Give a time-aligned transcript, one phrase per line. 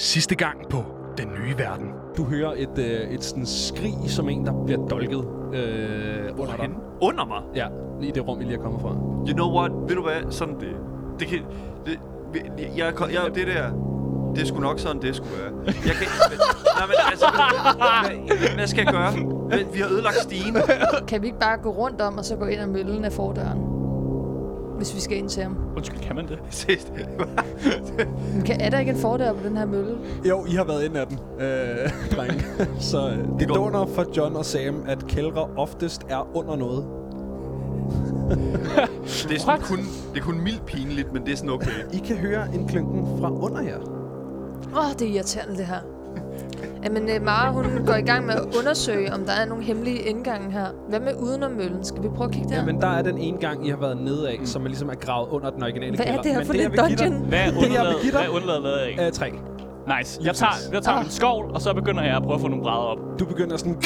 [0.00, 0.84] Sidste gang på
[1.18, 1.86] den nye verden.
[2.16, 6.68] Du hører et, øh, et sådan skrig, som en, der bliver dolket øh, under dig.
[7.00, 7.42] Under mig?
[7.54, 7.66] Ja,
[8.02, 8.88] i det rum, I lige er kommet fra.
[9.28, 9.72] You know what?
[9.88, 10.30] Ved du hvad?
[10.30, 10.76] Sådan det.
[11.20, 11.38] Det kan...
[11.86, 11.98] Det,
[12.58, 13.70] jeg, jeg, jeg, det der...
[14.34, 15.52] Det er sgu nok sådan, det skulle være.
[15.66, 16.06] Jeg kan...
[16.78, 17.26] nej, men altså...
[18.26, 19.12] Hvad, hvad skal jeg gøre?
[19.72, 20.56] Vi har ødelagt stigen.
[21.08, 23.79] Kan vi ikke bare gå rundt om, og så gå ind ad møllen af fordøren?
[24.80, 25.56] Hvis vi skal ind til ham.
[25.76, 26.38] Undskyld, kan man det?
[26.50, 26.92] Sidst.
[28.32, 29.98] Men Kan, er der ikke en fordør på den her mølle?
[30.28, 32.44] Jo, I har været ind af den, øh, drenge.
[32.78, 36.84] Så øh, det dåner for John og Sam, at kældre oftest er under noget.
[39.28, 39.78] Det er sådan kun,
[40.14, 41.70] det er kun mildt pinligt, men det er sådan okay.
[41.92, 43.78] I kan høre en klynken fra under jer.
[43.78, 45.78] Åh, oh, det er irriterende, det her.
[46.84, 49.98] Jamen, uh, Mara, hun går i gang med at undersøge, om der er nogle hemmelige
[49.98, 50.66] indgange her.
[50.88, 51.84] Hvad med udenom møllen?
[51.84, 52.56] Skal vi prøve at kigge der?
[52.56, 54.94] Jamen, der er den ene gang, I har været nede af, som er ligesom er
[54.94, 56.22] gravet under den originale Hvad er kælder.
[56.22, 57.28] det her Men for jeg lidt give dig- dungeon?
[57.28, 59.06] Hvad er Det, jeg vil underlaget, give hvad dig- er underlaget lavet af?
[59.06, 59.30] Øh, tre.
[59.98, 60.20] Nice.
[60.24, 61.02] Jeg tager, jeg tager Ah.
[61.04, 62.98] min skovl, og så begynder jeg at prøve at få nogle brædder op.
[63.20, 63.76] Du begynder sådan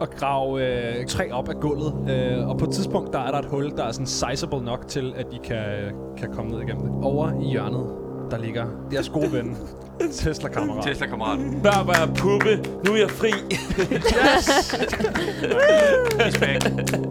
[0.00, 3.38] at grave øh, træ op af gulvet, øh, og på et tidspunkt der er der
[3.38, 5.58] et hul, der er sådan sizable nok til, at I kan,
[6.18, 6.92] kan komme ned igennem det.
[7.04, 7.86] Over i hjørnet,
[8.30, 9.56] der ligger jeres gode ven,
[10.12, 10.84] Tesla-kammerat.
[10.88, 11.60] Tesla-kammeraten.
[11.62, 12.62] Bare bare puppe.
[12.86, 13.30] Nu er jeg fri.
[16.20, 16.64] He's back.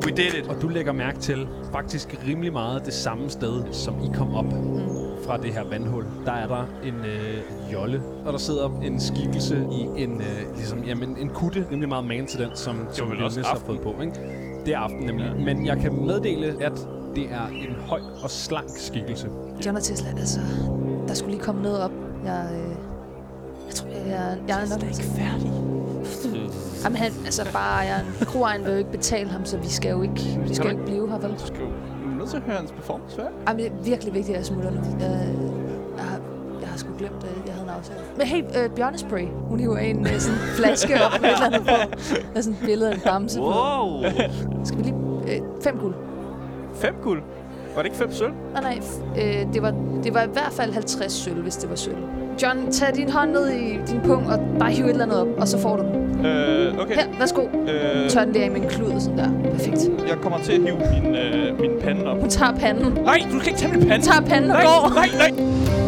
[0.05, 0.47] We did it.
[0.47, 4.45] Og du lægger mærke til faktisk rimelig meget det samme sted, som I kom op
[5.25, 6.05] fra det her vandhul.
[6.25, 10.83] Der er der en øh, jolle, og der sidder en skikkelse i en, øh, ligesom,
[10.83, 13.95] jamen, en kutte, rimelig meget man til den, som, som vel også har fået på.
[14.01, 14.13] Ikke?
[14.65, 15.25] Det er aften nemlig.
[15.25, 15.45] Ja.
[15.45, 19.29] Men jeg kan meddele, at det er en høj og slank skikkelse.
[19.65, 20.39] John og Tesla, altså,
[21.09, 21.91] der skulle lige komme noget op.
[22.25, 22.75] Jeg, øh,
[23.67, 24.83] jeg tror, jeg, jeg, jeg er nok...
[24.83, 25.51] ikke færdig.
[26.83, 30.01] Jamen, han, altså bare, jeg, kroejeren vil jo ikke betale ham, så vi skal jo
[30.01, 31.31] ikke, vi skal jo ikke blive her, vel?
[31.31, 33.27] Du skal jo du er nødt til at høre hans performance før.
[33.47, 34.79] Jamen, det er virkelig vigtigt, at jeg smutter nu.
[34.99, 35.35] Jeg,
[35.97, 36.19] jeg, har,
[36.61, 37.99] jeg har sgu glemt, at jeg havde en aftale.
[38.17, 39.27] Men hey, øh, bjørnespray.
[39.49, 41.67] Hun hiver en øh, sådan flaske op med et eller andet på.
[42.33, 43.45] Der er sådan et billede af en bamse på.
[43.45, 44.03] Wow.
[44.63, 44.95] Skal vi lige...
[45.27, 45.95] Øh, fem guld.
[46.75, 47.23] Fem guld.
[47.79, 48.31] Var det ikke fem sølv?
[48.53, 48.79] Nej, nej.
[49.23, 49.73] Øh, det, var,
[50.03, 51.95] det var i hvert fald 50 sølv, hvis det var sølv.
[52.43, 55.27] John, tag din hånd ned i din pung og bare hiv et eller andet op,
[55.37, 56.25] og så får du den.
[56.25, 56.95] Øh, okay.
[56.95, 57.41] Her, værsgo.
[57.41, 59.51] Øh, Tør den af med en klud, sådan der.
[59.51, 59.89] Perfekt.
[60.09, 62.19] jeg kommer til at hive min, øh, min pande op.
[62.19, 62.93] Hun tager panden.
[63.03, 63.95] Nej, du skal ikke tage min pande.
[63.95, 64.93] Hun tager panden og nej, går.
[64.95, 65.78] nej, nej.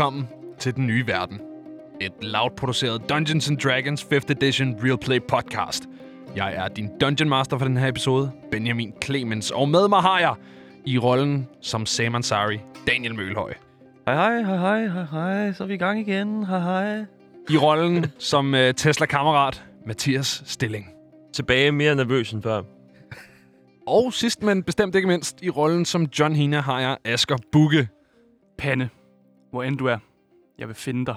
[0.00, 0.28] Velkommen
[0.58, 1.40] til den nye verden.
[2.00, 5.84] Et loud produceret Dungeons and Dragons 5th Edition Real Play podcast.
[6.36, 10.20] Jeg er din Dungeon Master for den her episode, Benjamin Clemens, og med mig har
[10.20, 10.34] jeg
[10.84, 13.54] i rollen som Sam Ansari, Daniel Mølhøj.
[14.06, 15.52] Hej, hej, hej, hej, hej, hej.
[15.52, 16.46] Så er vi i gang igen.
[16.46, 17.04] Hej, hej.
[17.50, 20.86] I rollen som uh, Tesla-kammerat, Mathias Stilling.
[21.32, 22.62] Tilbage mere nervøs end før.
[23.86, 27.88] Og sidst, men bestemt ikke mindst, i rollen som John Hina har jeg Asger Bugge.
[28.58, 28.88] Pande,
[29.50, 29.98] hvor end du er,
[30.58, 31.16] jeg vil finde dig.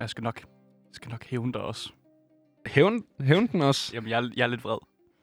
[0.00, 1.92] Jeg skal nok, jeg skal nok hævne dig også.
[2.66, 3.90] Hævn, hævn den også.
[3.94, 4.78] Jamen, jeg, er- jeg er lidt vred.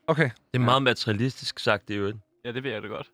[0.07, 0.29] Okay.
[0.53, 2.13] Det er meget materialistisk sagt, det er jo.
[2.45, 3.11] Ja, det ved jeg da godt.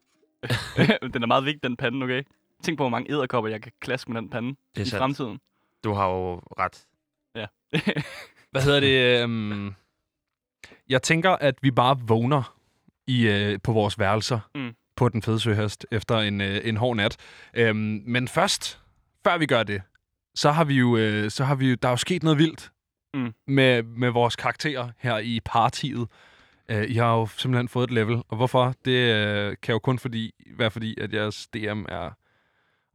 [1.13, 2.23] den er meget vigtig, den pande, okay?
[2.63, 5.01] Tænk på, hvor mange æderkopper, jeg kan klaske med den pande Det er i sandt.
[5.01, 5.39] fremtiden.
[5.83, 6.85] Du har jo ret.
[8.51, 9.23] Hvad hedder det?
[9.23, 9.75] Um,
[10.89, 12.57] jeg tænker, at vi bare vågner
[13.07, 14.75] i, uh, på vores værelser Mm.
[14.95, 17.17] på den fede søhøst efter en, uh, en hård nat.
[17.69, 18.81] Um, men først,
[19.23, 19.81] før vi gør det,
[20.35, 20.87] så har vi jo,
[21.23, 22.69] uh, så har vi jo, der er jo sket noget vildt
[23.15, 23.33] Mm.
[23.47, 26.07] med, med vores karakterer her i partiet.
[26.73, 28.73] Uh, I har jo simpelthen fået et level, og hvorfor?
[28.85, 32.09] Det uh, kan jo kun fordi, være fordi, at jeres DM er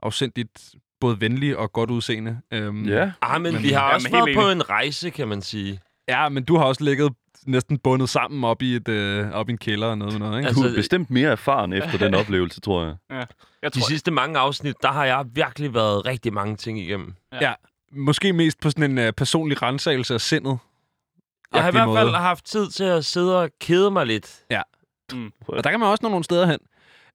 [0.02, 2.40] afsindigt både venlig og godt udseende.
[2.54, 3.12] Um, Ja.
[3.22, 5.80] Ah, men, Men- vi har Ja, også helt været på en rejse, kan man sige.
[6.08, 7.12] Ja, men du har også ligget
[7.46, 10.38] næsten bundet sammen op i, et, øh, op i en kælder og noget med noget,
[10.38, 10.48] ikke?
[10.48, 12.96] Altså, Du er bestemt mere erfaren efter den oplevelse, tror jeg.
[13.62, 17.14] Jeg De tror, sidste mange afsnit, der har jeg virkelig været rigtig mange ting igennem.
[17.40, 17.52] Ja.
[17.92, 20.58] Måske mest på sådan en øh, personlig rensagelse af sindet.
[21.54, 22.16] Jeg har i hvert fald måde.
[22.18, 24.44] haft tid til at sidde og kede mig lidt.
[25.48, 26.58] Og der kan man også nå nogle steder hen.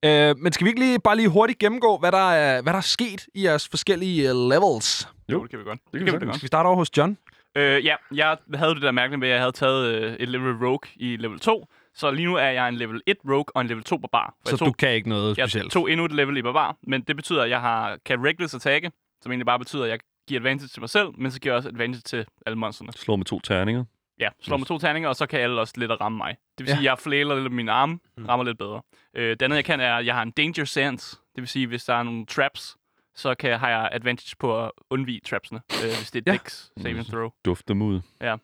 [0.05, 2.77] Øh, men skal vi ikke lige, bare lige hurtigt gennemgå, hvad der, er, hvad der
[2.77, 5.07] er sket i jeres forskellige øh, levels?
[5.29, 5.79] jo, det kan vi godt.
[5.91, 6.35] Det kan kan vi vi godt.
[6.35, 7.17] Skal vi starte over hos John?
[7.55, 10.53] Øh, ja, jeg havde det der mærkeligt med, at jeg havde taget øh, et level
[10.65, 11.67] rogue i level 2.
[11.95, 14.35] Så lige nu er jeg en level 1 rogue og en level 2 barbar.
[14.41, 15.71] For Så jeg tog, du kan ikke noget jeg specielt?
[15.71, 18.91] tog endnu et level i barbar, men det betyder, at jeg har, kan reckless attacke,
[19.21, 21.57] som egentlig bare betyder, at jeg giver advantage til mig selv, men så giver jeg
[21.57, 22.91] også advantage til alle monsterne.
[22.93, 23.83] Slår med to terninger.
[24.19, 26.35] Ja, slår med to terninger, og så kan alle også lidt at ramme mig.
[26.57, 26.75] Det vil Ja.
[26.75, 27.99] sige, at jeg flæler lidt med mine arme,
[28.29, 28.81] rammer lidt bedre.
[29.15, 31.15] Øh, det andet, jeg kan, er, at jeg har en danger sense.
[31.35, 32.77] Det vil sige, hvis der er nogle traps,
[33.15, 36.37] så kan, har jeg advantage på at undvige trapsene, øh, hvis det er Ja.
[36.37, 37.29] dex saving throw.
[37.45, 38.01] Duft dem ud.
[38.21, 38.37] Jeg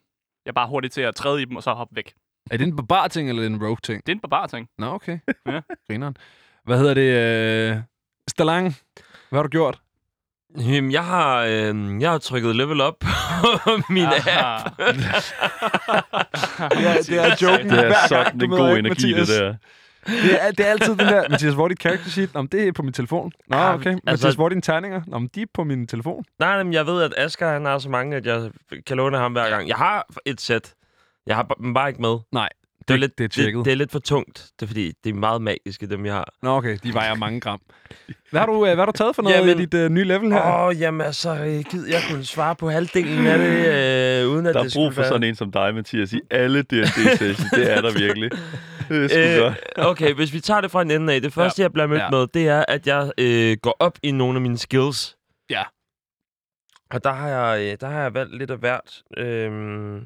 [0.45, 2.13] er bare hurtig til at træde i dem, og så hoppe væk.
[2.51, 4.05] Er det en barbar-ting eller en rogue-ting?
[4.05, 4.69] Det er en barbar ting.
[4.77, 5.19] Nå, okay.
[5.47, 5.61] Ja.
[5.87, 6.17] Grineren.
[6.65, 7.01] Hvad hedder det?
[7.75, 7.81] Øh...
[8.27, 8.75] Stalang,
[9.29, 9.79] hvad har du gjort?
[10.59, 12.99] Jamen, jeg har, øh, jeg har trykket level up
[13.63, 14.25] på min app.
[14.27, 14.57] Ja,
[17.07, 19.27] det er joken Det er sådan en god energi, Mathias.
[19.27, 19.55] det der.
[20.07, 22.33] Det er, det er altid den der, Mathias, hvor er dit character sheet?
[22.33, 23.31] Nå, det er på min telefon.
[23.47, 23.89] Nå, Ja, okay.
[23.89, 25.01] altså- Mathias, hvor er dine terninger?
[25.07, 26.23] Nå, men de er på min telefon.
[26.39, 28.49] Nej, men jeg ved, at Asger han har så mange, at jeg
[28.87, 29.67] kan låne ham hver gang.
[29.67, 30.73] Jeg har et sæt.
[31.27, 32.17] Jeg har dem bare ikke med.
[32.31, 32.49] Nej,
[32.79, 33.57] Det er, det- lidt, det er tjekket.
[33.57, 34.45] Det, det er lidt for tungt.
[34.59, 36.33] Det er fordi, det er meget magiske, dem jeg har.
[36.43, 36.77] Nå, okay.
[36.83, 37.59] De vejer mange gram.
[38.31, 40.03] Hvad har du, øh, hvad har du taget for noget Jamen- i dit øh, nye
[40.03, 40.41] level her?
[40.41, 43.47] Åh, oh, jamen altså, øh, gid jeg kunne svare på halvdelen af det,
[44.25, 45.09] øh, uden at Der det er skulle brug for være...
[45.09, 47.49] sådan en som dig, Mathias, i alle D&D-sessions.
[47.55, 48.31] Det er der virkelig.
[49.09, 49.41] Det er Øh,
[49.75, 49.87] godt.
[49.91, 51.21] okay, hvis vi tager det fra en ende af.
[51.21, 51.63] Det første, ja.
[51.63, 52.03] jeg bliver mødt Ja.
[52.03, 52.09] ja.
[52.09, 55.17] med, det er, at jeg øh, går op i nogle af mine skills.
[55.49, 55.63] Ja.
[56.91, 59.01] Og der har jeg, øh, der har jeg valgt lidt af hvert.
[59.17, 60.01] Øhm,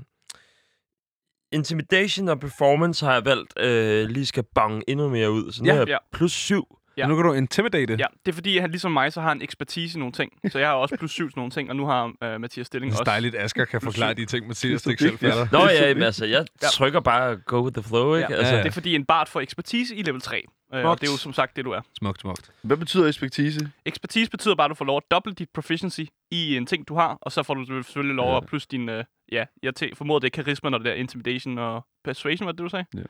[1.52, 5.52] intimidation og performance har jeg valgt øh, lige skal bange endnu mere ud.
[5.52, 5.74] Så nu Ja.
[5.76, 5.98] er jeg Ja.
[6.14, 6.64] plus syv.
[6.98, 7.08] Ja.
[7.08, 7.96] Nu kan du intimidate.
[8.00, 10.32] Ja, det er fordi, at han ligesom mig, så har en ekspertise i nogle ting.
[10.52, 12.92] Så jeg har også plus syv til nogle ting, og nu har øh, Mathias Stilling
[12.92, 13.10] Det er også.
[13.12, 15.48] dejligt, Asger kan forklare de ting, Mathias ikke selv fatter.
[15.52, 16.68] Nå ja, jamen, altså, jeg Ja.
[16.68, 18.28] trykker bare go with the flow, ikke?
[18.34, 18.38] Ja.
[18.38, 20.36] Altså, Ja, Det er fordi, en bard får ekspertise i level 3.
[20.74, 21.02] Øh, og Smukt.
[21.02, 21.82] det er jo som sagt det, du er.
[22.00, 22.52] Smukt, smukt.
[22.62, 23.72] Hvad betyder ekspertise?
[23.86, 26.02] Ekspertise betyder bare, at du får lov at doble dit proficiency
[26.32, 28.38] i en ting, du har, og så får du selvfølgelig lov Ja.
[28.38, 28.90] at plus din...
[28.90, 32.60] Øh, ja, jeg formoder, det er karisma, når det er intimidation og persuasion, var det,
[32.60, 32.86] du sagde?
[32.96, 33.02] ja.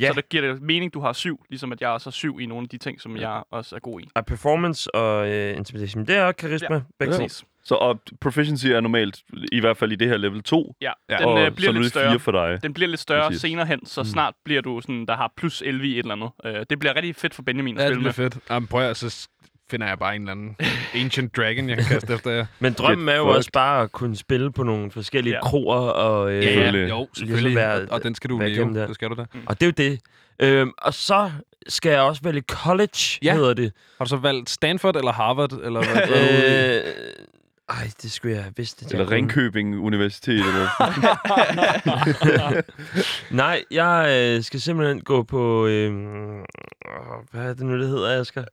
[0.00, 2.46] Så der giver det mening, du har syv, ligesom at jeg også har syv i
[2.46, 4.08] nogle af de ting, som jeg også er god i.
[4.14, 6.74] Og performance og øh, intimidation, det er også karisma.
[6.76, 7.14] Ja, begge.
[7.14, 7.44] Præcis.
[7.64, 9.22] Så og proficiency er normalt,
[9.52, 11.16] i hvert fald i det her level 2, Ja, Ja.
[11.16, 12.10] den og øh, så bliver er lidt det større.
[12.10, 12.62] 4 for dig.
[12.62, 13.40] Den bliver lidt større Præcis.
[13.40, 16.30] senere hen, så snart bliver du sådan, der har plus 11 i et eller andet.
[16.44, 18.12] Øh, det bliver rigtig fedt for Benjamin at Ja, det spille med.
[18.14, 18.38] bliver fedt.
[18.50, 19.28] Jamen, prøv at, så
[19.72, 20.56] finder jeg bare en eller anden
[20.94, 22.46] ancient dragon, jeg kan kaste efter jer.
[22.60, 23.36] Men drømmen er jo fucked.
[23.36, 25.36] også bare at kunne spille på nogle forskellige Ja.
[25.38, 25.42] ja.
[25.50, 26.88] kroer, og, øh, Selvfølgelig.
[26.90, 27.42] Jo, selvfølgelig.
[27.50, 28.74] Ligesom være- og, og den skal du være leve.
[28.74, 28.86] der.
[28.86, 29.24] Det skal du da.
[29.46, 30.00] og det er jo det.
[30.40, 31.30] Øhm, og så
[31.68, 33.26] skal jeg også vælge college, Ja.
[33.26, 33.34] ja.
[33.34, 33.72] hedder det.
[33.98, 35.52] Har du så valgt Stanford eller Harvard?
[35.52, 36.08] Eller hvad?
[36.86, 36.92] Øh,
[37.78, 38.82] ej, det skulle jeg have vidst.
[38.82, 39.10] Jeg Eller.
[39.10, 40.38] Ringkøbing Universitet.
[40.38, 40.68] Eller
[43.30, 45.66] Nej, jeg øh, skal simpelthen gå på...
[45.66, 45.92] Øh,
[47.32, 48.44] hvad er det nu, det hedder, Asger?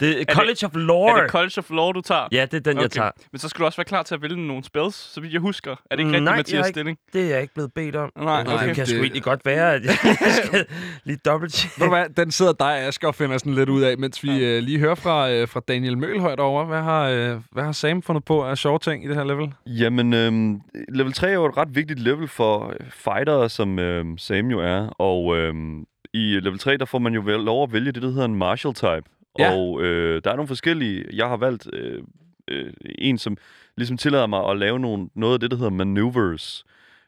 [0.00, 1.02] Det er College of Law.
[1.02, 2.28] Er det College of Law, du tager?
[2.32, 3.10] Ja, det er den, jeg tager.
[3.32, 5.40] Men så skal du også være klar til at vælge nogle spells, så vidt jeg
[5.40, 5.70] husker.
[5.70, 6.98] Er det ikke Mm, rigtigt, nej, Mathias ikke- Stilling?
[7.12, 8.10] Det er jeg ikke blevet bedt om.
[8.16, 8.66] Nej, Og okay.
[8.66, 9.94] Det kan Det- sgu egentlig godt være, at jeg
[10.44, 10.66] skal
[11.04, 13.98] lige dobbelt Ved du hvad, den sidder dig Asger og finder sådan lidt ud af,
[13.98, 16.64] mens vi øh, lige hører fra, øh, fra Daniel Mølhøj derovre.
[16.66, 19.52] Hvad har, øh, hvad har Sam fundet på af sjove ting i det her level?
[19.66, 24.18] Jamen, øhm, level 3 er jo et ret vigtigt level for øh, fightere, som øhm,
[24.18, 24.86] Sam jo er.
[24.88, 28.08] Og øhm, i level 3, der får man jo vel lov at vælge det, der
[28.08, 29.02] hedder en martial type.
[29.38, 29.52] Ja.
[29.52, 31.04] Og øh, der er nogle forskellige...
[31.12, 32.02] Jeg har valgt øh,
[32.48, 33.36] øh, en, som
[33.76, 36.64] ligesom tillader mig at lave nogle, noget af det, der hedder maneuvers.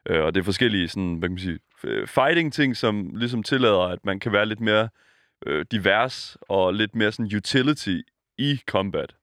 [0.09, 3.81] Øh, og det er forskellige sådan, hvad kan man sige, f- fighting-ting, som ligesom tillader,
[3.81, 4.89] at man kan være lidt mere
[5.47, 7.99] øh, divers og lidt mere sådan utility
[8.39, 9.15] i combat.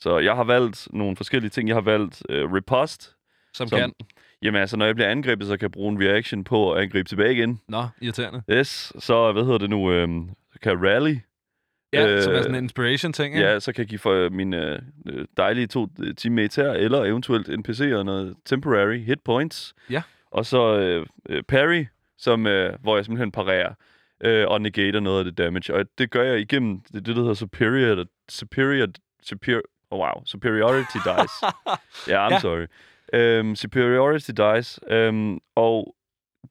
[0.00, 1.68] Så jeg har valgt nogle forskellige ting.
[1.68, 3.10] Jeg har valgt øh, riposte,
[3.54, 3.92] Som, Som- kan.
[4.42, 7.08] Jamen altså, når jeg bliver angrebet, så kan jeg bruge en reaction på at angribe
[7.08, 7.60] tilbage igen.
[7.68, 8.42] Nå, irriterende.
[8.50, 9.90] Yes, så hvad hedder det nu?
[10.52, 11.16] Så kan rally.
[11.92, 13.34] Ja, Øh, som er sådan en inspiration ting.
[13.34, 13.46] ikke?
[13.48, 17.48] Ja, så kan jeg give for mine øh, dejlige to øh, teammates her, eller eventuelt
[17.58, 19.74] NPC og noget temporary hit points.
[19.90, 20.02] Ja.
[20.30, 21.84] Og så øh, øh, parry,
[22.18, 23.74] som, øh, hvor jeg simpelthen parerer
[24.24, 25.74] øh, og negater noget af det damage.
[25.74, 28.86] Og det gør jeg igennem det, det der hedder superior, superior,
[29.22, 31.46] superior, oh wow, superiority dice.
[32.08, 32.38] Ja, I'm Ja.
[32.40, 32.66] sorry.
[33.40, 34.80] Um, superiority dice.
[35.08, 35.94] Um, og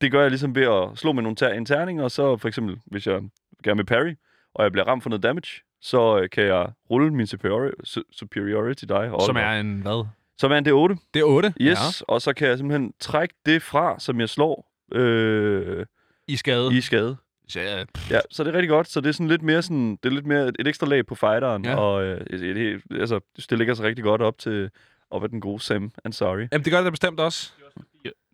[0.01, 2.48] det gør jeg ligesom ved at slå med nogle ter- en terning, og så for
[2.48, 3.22] eksempel, hvis jeg
[3.63, 4.15] gerne vil parry,
[4.55, 8.12] og jeg bliver ramt for noget damage, så øh, kan jeg rulle min superior- su-
[8.12, 9.12] superiority die.
[9.25, 10.05] Som er en hvad?
[10.38, 10.98] som er en D8.
[11.13, 11.53] Det er 8.
[11.62, 12.05] Yes, ja.
[12.13, 15.86] og så kan jeg simpelthen trække det fra, som jeg slår øh,
[16.27, 16.77] I skade.
[16.77, 17.17] i skade.
[17.56, 18.88] Ja, Ja, så det er rigtig godt.
[18.89, 21.06] Så det er sådan lidt mere sådan, det er lidt mere et, et ekstra lag
[21.06, 21.75] på fighteren, Ja.
[21.75, 24.70] og øh, et, et, et, altså, det ligger sig rigtig godt op til
[25.12, 26.48] op ad den gode Sam Ansari.
[26.51, 27.51] Jamen, det gør det bestemt også.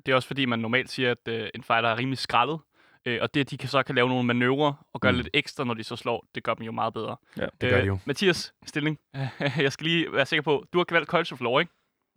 [0.05, 2.59] Det er også fordi, man normalt siger, at øh, en fighter er rimelig skrællet.
[3.05, 5.17] Øh, og det, at de kan, så kan lave nogle manøvrer og gøre Mm.
[5.17, 7.15] lidt ekstra, når de så slår, det gør dem jo meget bedre.
[7.37, 7.45] Ja.
[7.61, 7.97] Det gør de jo.
[8.05, 8.97] Mathias, stilling.
[9.57, 11.71] jeg skal lige være sikker på, du har valgt College of Law, ikke?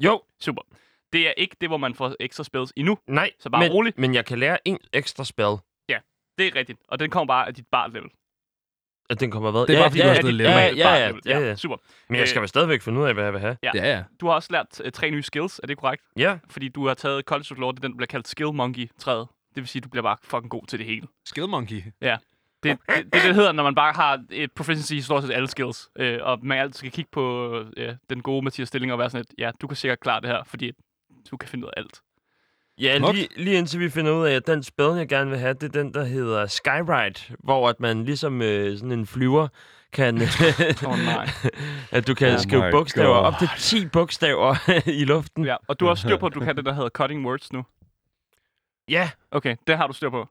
[0.05, 0.63] Jo, Super.
[1.13, 2.99] Det er ikke det, hvor man får ekstra spells endnu.
[3.07, 3.93] nej, Så bare men, rolig.
[3.97, 5.57] men jeg kan lære en ekstra spell.
[6.39, 6.79] Det er rigtigt.
[6.89, 8.11] Og den kommer bare af dit bar-level.
[9.11, 9.67] At den kommer hvad?
[9.67, 11.55] Det er bare, fordi ja, du har ja, stået ja, ja, ja, ja, ja, ja.
[11.55, 11.77] Super.
[12.09, 13.57] Men jeg skal Øh, vel stadigvæk finde ud af, hvad jeg vil have.
[13.63, 13.71] Ja.
[13.75, 14.05] Ja, ja.
[14.21, 16.03] Du har også lært uh, tre nye skills, er det korrekt?
[16.17, 16.39] Ja.
[16.51, 19.29] Fordi du har taget College of Law, det er den, bliver kaldt Skill Monkey-træet.
[19.55, 21.07] Det vil sige, at du bliver bare fucking god til det hele.
[21.25, 21.83] Skill Monkey.
[22.03, 22.19] Det,
[22.63, 25.49] det, det, det, det hedder, når man bare har et proficiency i stort set alle
[25.49, 25.89] skills.
[25.97, 29.21] Øh, og man altid skal kigge på øh, den gode Mathias Stilling og være sådan
[29.31, 30.73] et, ja, du kan sikkert klare det her, fordi
[31.31, 32.01] du kan finde ud af alt.
[32.81, 33.15] Ja, Smukt.
[33.15, 35.63] lige, lige indtil vi finder ud af, at den spil, jeg gerne vil have, det
[35.63, 39.49] er den, der hedder Skyride, hvor at man ligesom øh, sådan en flyver
[39.93, 40.15] kan...
[40.87, 41.29] Oh, nej.
[41.93, 43.25] at du kan Oh skrive bogstaver, God.
[43.27, 44.71] op til 10 bogstaver
[45.01, 45.45] i luften.
[45.45, 47.53] Ja, og du har også styr på, at du kan det, der hedder cutting words
[47.53, 47.65] nu.
[48.89, 50.29] Ja, Okay, det har du styr på.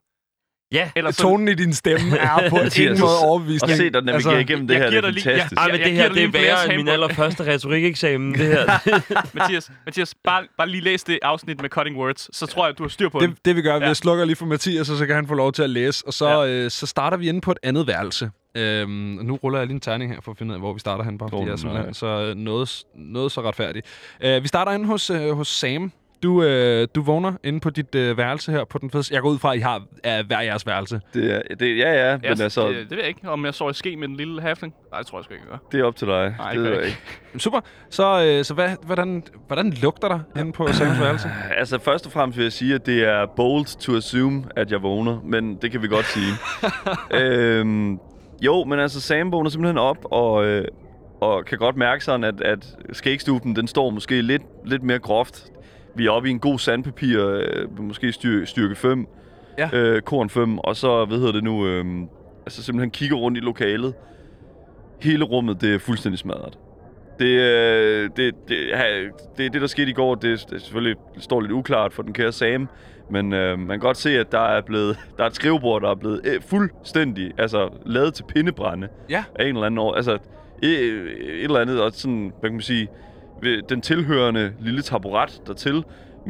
[0.71, 0.89] Ja.
[0.95, 3.75] Ellers så, Tonen i din stemme er på ingen måde Og overbevisende.
[3.77, 5.31] se dig navigere Altså, igennem det her, det er lige- ja.
[5.31, 5.59] fantastisk.
[5.61, 8.65] Ej, men jeg det her, det er værre end min allerførste retorikeksamen, det her.
[9.37, 12.77] Mathias, Mathias bare, bare lige læs det afsnit med cutting words, så tror jeg, at
[12.77, 13.45] du har styr på det, det.
[13.45, 13.93] det vi gør, vi Ja.
[13.93, 16.03] slukker lige for Mathias, og så kan han få lov til at læse.
[16.07, 16.47] Og så, ja.
[16.47, 18.29] øh, så starter vi inde på et andet værelse.
[18.57, 20.73] Øhm, og nu ruller jeg lige en terning her for at finde ud af, hvor
[20.73, 21.93] vi starter hen, bare fordi Åh, jeg er simpelthen nej.
[21.93, 23.85] så øh, noget, noget så retfærdigt.
[24.23, 25.91] Øh, vi starter inde hos, øh, hos Sam.
[26.23, 29.13] Du, øh, du vågner inde på dit øh, værelse her på den første.
[29.13, 31.01] Jeg går ud fra, at I har øh, hver jeres værelse.
[31.13, 33.53] Det er, det, ja, ja, men Ja, altså, det, det, ved jeg ikke, om jeg
[33.53, 34.73] så i ske med den lille halfling.
[34.91, 35.67] Nej, det tror jeg sgu ikke, jeg gør.
[35.71, 36.35] det er op til dig.
[36.37, 37.43] Nej, det det ved jeg jeg ikke.
[37.43, 37.59] Super.
[37.89, 41.31] Så, øh, så hvad, hvordan, hvordan lugter der inde på Sams værelse?
[41.57, 44.83] Altså, først og fremmest vil jeg sige, at det er bold to assume, at jeg
[44.83, 46.33] vågner, men det kan vi godt sige.
[47.21, 47.99] øhm,
[48.41, 50.65] jo, men altså, Sam vågner simpelthen op, og, øh,
[51.21, 55.45] og kan godt mærke sådan, at, at skakestuben, den står måske lidt, lidt mere groft.
[55.97, 59.07] Vi er oppe i en god sandpapir, øh, måske styrke, styrke 5,
[59.57, 59.69] Ja.
[59.73, 61.85] øh, korn 5, og så, hvad hedder det nu, øh,
[62.45, 63.93] altså simpelthen kigger rundt i lokalet.
[65.01, 66.57] Hele rummet, det er fuldstændig smadret.
[67.19, 69.03] Det, øh, det, det, ha-
[69.37, 72.31] det, det, der skete i går, det, det selvfølgelig står lidt uklart for den kære
[72.31, 72.67] Sam,
[73.11, 75.89] men øh, man kan godt se, at der er blevet der er et skrivebord, der
[75.89, 79.23] er blevet øh, fuldstændig altså, lavet til pindebrænde Ja.
[79.35, 79.93] af en eller anden år.
[79.93, 80.13] Altså,
[80.63, 82.87] et, et eller andet, og sådan, hvad kan man sige,
[83.41, 85.83] ved den tilhørende lille taburet dertil.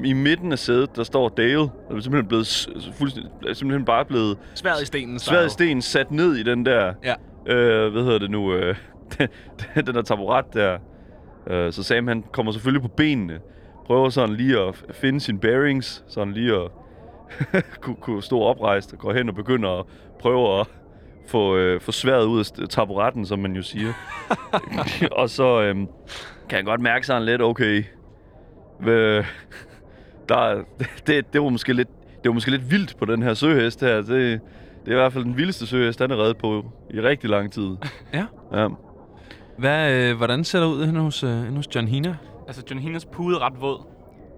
[0.06, 4.06] I midten af sædet, der står Dale, der er simpelthen blevet fuldstændig, er simpelthen bare
[4.06, 5.20] blevet Sværet i stenen.
[5.20, 7.14] svær i sten sat ned i den der, Ja.
[7.56, 8.76] øh, hvad hedder det nu, øh,
[9.18, 9.28] den,
[9.86, 10.78] den der taburet der.
[11.50, 13.40] Øh, så Sam han kommer selvfølgelig på benene,
[13.86, 16.72] prøver sådan lige at finde sine bearings, sådan lige at
[17.82, 19.86] kunne, kunne stå oprejst og gå hen og begynde at
[20.20, 20.68] prøve at
[21.28, 23.94] få, øh, få sværet ud af taburetten, som man jo siger.
[25.22, 25.76] og så øh,
[26.50, 27.84] kan jeg godt mærke sådan lidt, okay,
[28.80, 29.24] hvad,
[30.30, 30.64] der, er-
[31.08, 31.88] det, det var måske lidt
[32.24, 33.96] det var måske lidt vildt på den her søhest her.
[33.96, 34.42] Det, det
[34.88, 37.70] er i hvert fald den vildeste søhest, den er reddet på i rigtig lang tid.
[38.14, 38.26] Ja.
[38.54, 38.68] Ja.
[39.58, 42.16] Hvad, øh, hvordan ser det ud inde hos, øh, inde hos John Hina?
[42.48, 43.82] Altså, John Hinas pude er ret våd.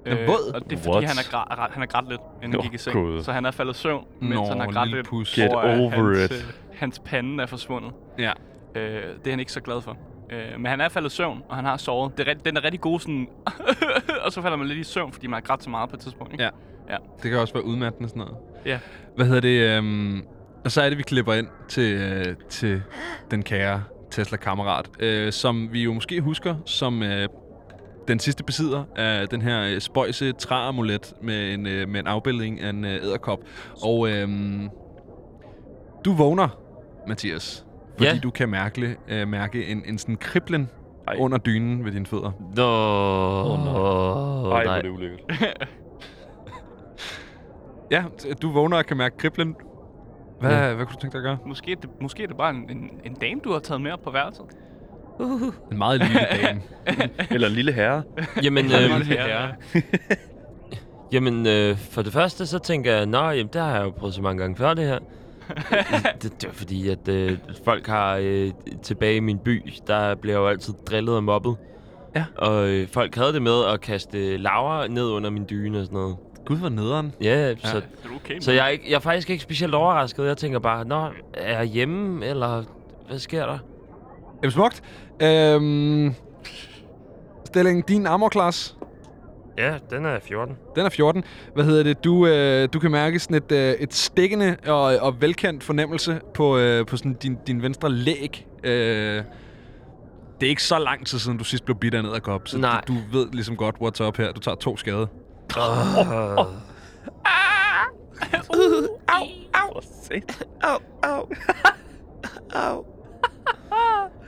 [0.05, 0.53] Den er våd?
[0.53, 1.03] Og det er fordi, What?
[1.03, 2.95] han er, gra- han er grædt lidt, inden han Åh, gik i seng.
[2.95, 3.23] Gud.
[3.23, 5.35] Så han er faldet søvn, mens Nå, han har grædt lidt pus.
[5.35, 6.31] Get over, at over hans, it.
[6.31, 7.91] øh, hans pande er forsvundet.
[8.19, 8.31] Ja.
[8.75, 9.97] Øh, det er han ikke så glad for.
[10.31, 12.17] Øh, men han er faldet i søvn, og han har sovet.
[12.17, 13.27] Det er, den er rigtig god sådan...
[14.25, 16.01] og så falder man lidt i søvn, fordi man har grædt så meget på et
[16.01, 16.33] tidspunkt.
[16.33, 16.43] Ikke?
[16.43, 16.49] Ja.
[17.23, 18.37] Det kan også være udmattende sådan noget.
[18.65, 18.79] Ja.
[19.15, 19.77] Hvad hedder det?
[19.77, 20.23] Øhm,
[20.65, 22.81] og så er det, vi klipper ind til, øh, til
[23.31, 27.27] den kære Tesla-kammerat, øh, som vi jo måske husker som øh,
[28.07, 32.61] den sidste besidder af den her øh, spøjse træamulet med en, øh, med en afbildning
[32.61, 33.39] af en øh, æderkop.
[33.83, 34.29] Og øh,
[36.05, 36.49] du vågner,
[37.07, 37.65] Mathias,
[37.99, 38.19] fordi Ja.
[38.23, 40.69] du kan mærke, øh, mærke en, en sådan kriblen
[41.07, 41.15] Ej.
[41.19, 42.31] under dynen ved dine fødder.
[42.55, 43.73] Nå, nej.
[43.75, 44.77] oh, Ej, hvor nej.
[44.77, 45.19] er det ulækkert.
[47.91, 48.03] Ja,
[48.41, 49.55] du vågner og kan mærke kriblen.
[50.39, 50.73] Hvad, Ja.
[50.73, 51.37] hvad kunne du tænke dig at gøre?
[51.47, 53.91] Måske, er det, måske er det bare en, en, en dame, du har taget med
[53.91, 54.45] op på værelset.
[55.71, 56.61] En meget lille dame.
[57.31, 58.03] Eller en lille herre.
[58.43, 59.53] Jamen, Lille øh, herre.
[61.11, 64.13] jamen øh, for det første, så tænker jeg, nå, jamen, det har jeg jo prøvet
[64.13, 64.99] så mange gange før, det her.
[66.21, 68.51] det, det var fordi, at øh, folk har øh,
[68.83, 71.55] tilbage i min by, der bliver jo altid drillet og mobbet.
[72.15, 72.25] Ja.
[72.37, 75.99] Og øh, folk havde det med at kaste laver ned under min dyne og sådan
[75.99, 76.15] noget.
[76.45, 77.13] Gud, hvor nederen.
[77.21, 77.55] Ja, ja.
[77.55, 78.39] så, Er du okay?
[78.39, 80.25] så jeg, er ikke, jeg er faktisk ikke specielt overrasket.
[80.25, 82.63] Jeg tænker bare, nå, er jeg hjemme, eller
[83.07, 83.57] hvad sker der?
[84.43, 84.83] Jamen, smukt.
[85.21, 86.13] Øhm,
[87.45, 88.77] stilling, din armor-class,
[89.59, 90.57] Ja, den er 14.
[90.75, 91.23] den er 14.
[91.53, 92.03] Hvad hedder det?
[92.03, 96.57] Du, øh, du kan mærke sådan et, øh, et stikkende og, og velkendt fornemmelse på,
[96.57, 98.47] øh, på sådan din, din venstre læg.
[98.63, 99.23] Øh,
[100.39, 102.57] det er ikke så lang tid siden, du sidst blev bidt af en edderkop, så
[102.57, 102.81] Nej.
[102.87, 104.31] du, du ved ligesom godt, what's up her.
[104.31, 105.07] Du tager to skade.
[105.57, 105.97] Uh,
[110.63, 111.29] Au, au.
[112.53, 112.85] au.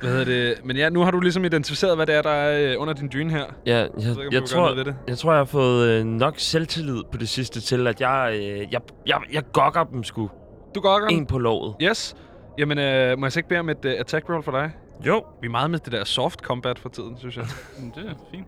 [0.01, 0.65] Hvad hedder det?
[0.65, 3.09] Men ja, nu har du ligesom identificeret, hvad det er, der er øh, under din
[3.13, 3.45] dyne her.
[3.65, 4.95] ja, jeg, Jeg, ved ikke, jeg, tror, ved det.
[5.07, 8.41] jeg tror, jeg har fået øh, nok selvtillid på det sidste til, at jeg, øh,
[8.71, 10.29] jeg, jeg, jeg gokker dem sgu.
[10.75, 11.07] Du gokker.
[11.07, 11.75] En på låret.
[11.81, 12.15] Yes.
[12.57, 14.71] Jamen, øh, må jeg så ikke bede om et uh, attack roll for dig?
[15.05, 15.23] Jo.
[15.41, 17.45] Vi er meget med det der soft combat for tiden, synes jeg.
[17.95, 18.47] Det er fint.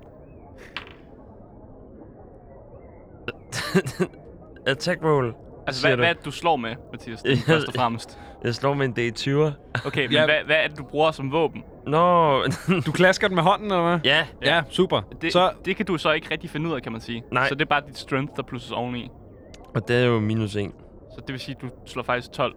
[4.68, 5.34] Attack roll.
[5.68, 6.02] Altså, hvad, du?
[6.02, 7.22] hvad er det, du slår med, Mathias?
[7.22, 8.20] Det er først og fremmest.
[8.44, 9.52] Jeg slår med en D20'er.
[9.88, 10.26] Okay, men Ja.
[10.26, 11.64] hvad, hvad er det, du bruger som våben?
[11.88, 12.42] Nå,
[12.86, 14.00] Du klasker den med hånden, eller hvad?
[14.04, 14.26] ja.
[14.46, 15.02] Ja, super.
[15.22, 17.24] Det, Så, det kan du så ikke rigtig finde ud af, kan man sige.
[17.32, 17.48] Nej.
[17.50, 19.10] Så det er bare dit strength, der plusses oveni.
[19.76, 20.72] Og det er jo minus 1.
[21.16, 22.56] Så det vil sige, at du slår faktisk 12.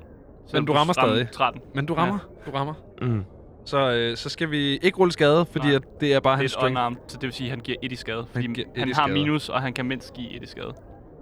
[0.52, 1.28] Men du rammer stadig.
[1.32, 1.60] 13.
[1.74, 2.18] men du rammer.
[2.46, 2.74] Du rammer.
[3.02, 3.24] Mm.
[3.64, 5.76] Så, øh, så skal vi ikke rulle skade, fordi Nej.
[5.76, 6.70] at det er bare Det er hans strength.
[6.72, 8.26] unarmed, så det vil sige, at han giver 1 i skade.
[8.32, 9.12] Fordi giver et han i har skade.
[9.18, 10.72] minus, og han kan mindst give 1 i skade.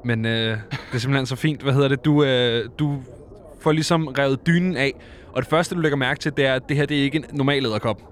[0.04, 0.58] Men øh, det
[0.92, 1.62] er simpelthen så fint.
[1.62, 2.04] Hvad hedder det?
[2.04, 2.98] Du, øh, du
[3.64, 4.92] får ligesom revet dynen af.
[5.32, 7.18] Og det første, du lægger mærke til, det er, at det her det er ikke
[7.18, 8.02] en normal æderkop.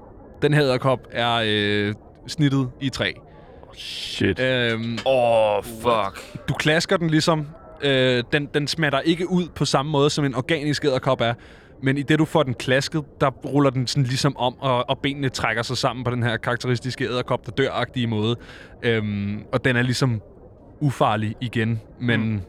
[0.43, 1.95] Den her æderkop er øh,
[2.27, 3.13] snittet i træ.
[3.77, 4.41] Shit.
[4.41, 6.47] Øhm, oh, fuck.
[6.49, 7.47] du klasker den ligesom.
[7.83, 11.35] Øh, den, den smatter ikke ud på samme måde, som en organisk æderkop er.
[11.83, 14.99] Men i det, du får den klasket, der ruller den sådan ligesom om, og, og
[14.99, 18.37] benene trækker sig sammen på den her karakteristiske æderkop, der dør måde.
[18.83, 20.21] Øhm, og den er ligesom
[20.81, 21.81] ufarlig igen.
[22.01, 22.41] Men, mm.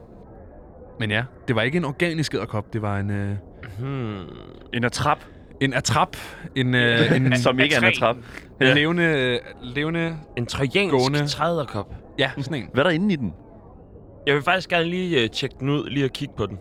[1.00, 2.74] Men ja, det var ikke en organisk æderkop.
[2.74, 3.36] Det var en, øh,
[3.80, 4.18] Hmm.
[4.74, 5.18] En atrap,
[5.62, 6.18] en atrap.
[6.56, 8.16] En, øh, en, som ikke er en atrap.
[8.16, 8.24] en
[8.62, 8.74] Ja.
[8.74, 10.18] levende, levende...
[10.38, 11.28] En trojansk Gående.
[11.28, 11.96] træderkop.
[12.20, 12.70] Ja, sådan en.
[12.74, 13.34] Hvad er der inde i den?
[14.28, 16.60] Jeg vil faktisk gerne lige uh, tjekke den ud, lige at kigge på den.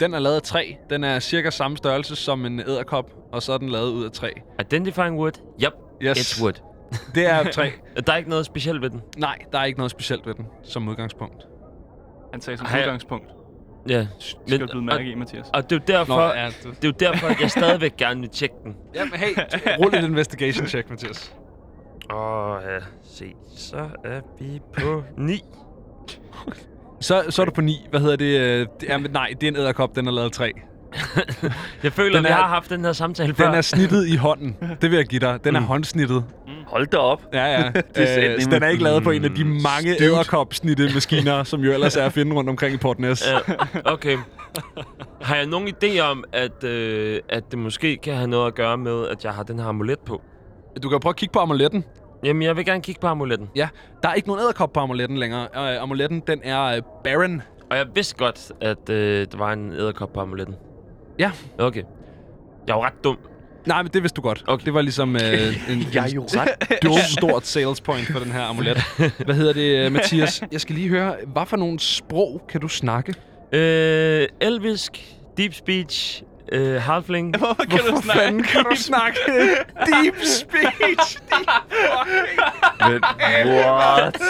[0.00, 0.72] Den er lavet af træ.
[0.90, 4.10] Den er cirka samme størrelse som en æderkop, og så er den lavet ud af
[4.10, 4.30] træ.
[4.60, 5.32] Identifying wood?
[5.64, 6.18] Yep, Yes.
[6.18, 6.52] it's wood.
[7.14, 7.70] Det er træ.
[8.06, 9.00] Der er ikke noget specielt ved den.
[9.18, 11.46] Nej, der er ikke noget specielt ved den som udgangspunkt.
[12.34, 13.26] Han sagde som jeg- udgangspunkt.
[13.88, 14.06] Ja.
[14.18, 15.46] Skal du byde mærke i, Mathias?
[15.54, 16.68] Og det er jo derfor, ja, du...
[16.70, 18.76] det er jo derfor at jeg stadigvæk gerne vil tjekke den.
[18.94, 19.34] Jamen, hey,
[19.80, 21.34] rul et investigation check, Mathias.
[22.14, 22.78] Åh, ja.
[23.02, 25.40] Se, så er vi på 9.
[27.00, 27.86] Så, så er du på 9.
[27.90, 28.38] Hvad hedder det?
[28.40, 30.50] øh, det er, nej, det er en æderkop, den er lavet af træ.
[31.82, 33.44] Jeg føler, Den at vi er- har haft den her samtale før.
[33.46, 34.56] Den er snittet i hånden.
[34.82, 35.44] Det vil jeg give dig.
[35.44, 35.66] Den er Mm.
[35.66, 36.24] håndsnittet.
[36.66, 37.22] Hold da op.
[37.32, 37.58] Ja, ja.
[37.94, 41.60] Er øh, den er ikke lavet på en af de Mm, mange æderkop-snitte maskiner, som
[41.60, 43.24] jo ellers er at finde rundt omkring i Port Næs.
[43.26, 43.38] Ja,
[43.92, 44.18] okay.
[45.22, 48.76] Har jeg nogen idé om, at, øh, at det måske kan have noget at gøre
[48.78, 50.22] med, at jeg har den her amulet på?
[50.82, 51.84] Du kan prøve at kigge på amuletten.
[52.24, 53.48] Jamen, jeg vil gerne kigge på amuletten.
[54.02, 55.42] Der er ikke nogen æderkop på amuletten længere.
[55.56, 57.42] Uh, amuletten, den er uh, Baron.
[57.70, 60.54] Og jeg vidste godt, at øh, der var en æderkop på amuletten.
[61.18, 61.30] Ja.
[61.58, 61.82] Okay.
[62.66, 63.18] Jeg er jo ret dum.
[63.66, 64.44] Nej, men det vidste du godt.
[64.46, 64.64] Okay.
[64.64, 65.20] Det var ligesom uh,
[65.72, 68.82] en, Jeg er jo ret dumt stort sales point for den her amulet.
[69.26, 70.42] Hvad hedder det, øh, Mathias?
[70.52, 73.14] Jeg skal lige høre, hvad for nogle sprog kan du snakke?
[73.52, 76.22] Øh, elvisk, deep speech,
[76.52, 77.38] øh, halfling.
[77.38, 78.20] Hvorfor kan du snakke?
[78.20, 79.18] fanden kan du snakke
[79.86, 81.18] deep speech?
[82.88, 83.00] Men,
[83.48, 84.22] what?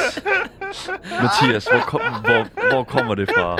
[1.23, 3.59] Mathias, hvor, kom, hvor, hvor kommer det fra?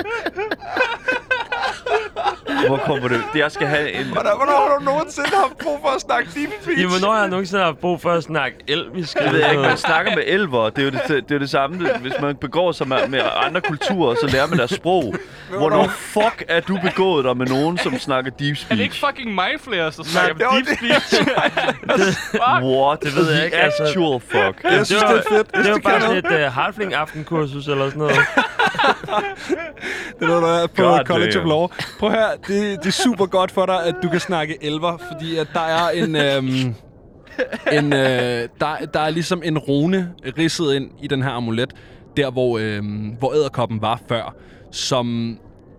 [2.67, 3.21] Hvor kommer det?
[3.33, 4.05] Det, jeg skal have en...
[4.05, 6.79] Hvornår, hvornår har du nogensinde haft brug for at snakke deep speech?
[6.81, 9.17] Jamen, hvornår har jeg nogensinde haft brug for at snakke elvisk?
[9.21, 10.69] Jeg ved ikke, man snakker med elver.
[10.69, 11.85] Det er jo det, det, er jo det samme.
[11.85, 15.15] Det- Hvis man begår sig med, med andre kulturer, så lærer man deres sprog.
[15.59, 19.05] Hvornår fuck er du begået dig med nogen, som snakker deep Er det ikke speech?
[19.15, 21.15] fucking Mindflayers, der snakker deep speech?
[22.75, 23.03] What?
[23.03, 23.83] Det ved jeg ikke, altså.
[23.83, 24.63] Actual fuck.
[24.63, 25.55] Jeg synes, det er fedt.
[25.65, 28.15] Det var bare sådan et uh, halfling-aftenkursus eller sådan noget.
[30.19, 31.45] Det er noget, der er på God College damn.
[31.45, 31.67] of Law.
[31.99, 35.37] Prøv her, det, det er super godt for dig, at du kan snakke elver, fordi
[35.37, 36.15] at der er en...
[36.15, 36.75] Øhm,
[37.71, 37.99] en øh,
[38.59, 41.73] der, der er ligesom en rune ridset ind i den her amulet,
[42.17, 44.35] der hvor, øhm, hvor æderkoppen var før,
[44.71, 45.37] som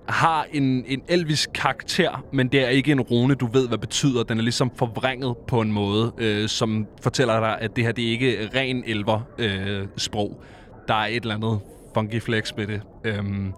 [0.09, 4.23] har en, en elvisk karakter, men det er ikke en rune, du ved, hvad betyder.
[4.23, 8.07] Den er ligesom forvrænget på en måde, øh, som fortæller dig, at det her det
[8.07, 10.43] er ikke ren elver øh, sprog.
[10.89, 11.59] Der er et eller andet
[11.95, 12.81] funky flex ved det.
[13.05, 13.53] Øhm,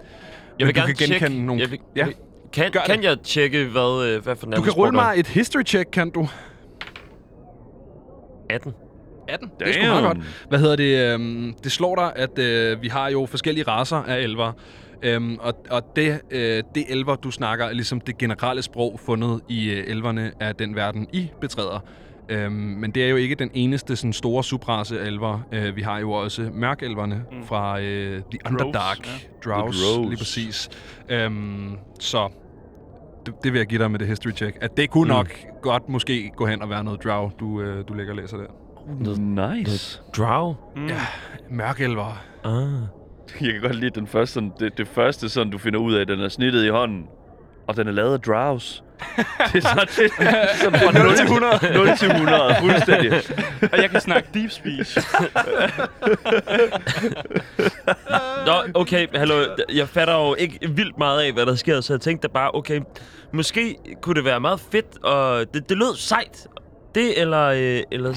[0.59, 1.47] Jeg vil du gerne kan genkende tjekke...
[1.47, 1.63] nogle...
[1.63, 2.07] Jeg vil, Ja.
[2.53, 5.63] Kan, Gør kan jeg tjekke, hvad, øh, hvad for Du kan rulle mig et history
[5.67, 6.29] check, kan du?
[8.51, 8.75] 18.
[9.29, 9.51] 18.
[9.61, 10.19] Det er sgu meget godt.
[10.49, 11.13] Hvad hedder det?
[11.15, 14.53] Øhm, det slår dig, at øh, vi har jo forskellige raser af elver.
[15.03, 19.41] Øhm, og og det, øh, det elver, du snakker, er ligesom det generelle sprog fundet
[19.49, 21.81] i øh, elverne af den verden, I betræder.
[22.29, 25.41] Øhm, men det er jo ikke den eneste sådan, store subrace af elver.
[25.53, 27.45] Øh, vi har jo også mørkelverne mm.
[27.45, 29.07] fra øh, The Underdark.
[29.07, 29.11] ja.
[29.51, 30.09] Drows, The Drows.
[30.09, 30.69] lige præcis.
[31.09, 32.29] Øhm, så
[33.27, 34.59] det, det vil jeg give dig med det history check.
[34.61, 35.17] At det kunne mm.
[35.17, 35.31] nok
[35.63, 39.57] godt måske gå hen og være noget drow, du, øh, du lægger og læser der.
[39.57, 40.01] Nice.
[40.17, 40.55] Drow?
[40.77, 40.87] Mm.
[40.87, 41.01] Ja,
[41.51, 42.23] mørkelver.
[42.45, 42.83] Ah.
[43.41, 46.07] Jeg kan godt lide den første, sådan, det, det første, sådan, du finder ud af,
[46.07, 47.07] den er snittet i hånden.
[47.69, 48.85] Og den er lavet af drows.
[49.53, 51.53] det er så det, fra 0 til 100.
[51.75, 53.13] 0 til 100, fuldstændig.
[53.73, 54.99] Og jeg kan snakke deep speech.
[58.47, 59.35] Nå, okay, hallo.
[59.75, 62.81] Jeg fatter jo ikke vildt meget af, hvad der sker, så jeg tænkte bare, okay,
[63.33, 66.47] måske kunne det være meget fedt, og det, det lød sejt.
[66.95, 68.15] Det eller, øh, eller,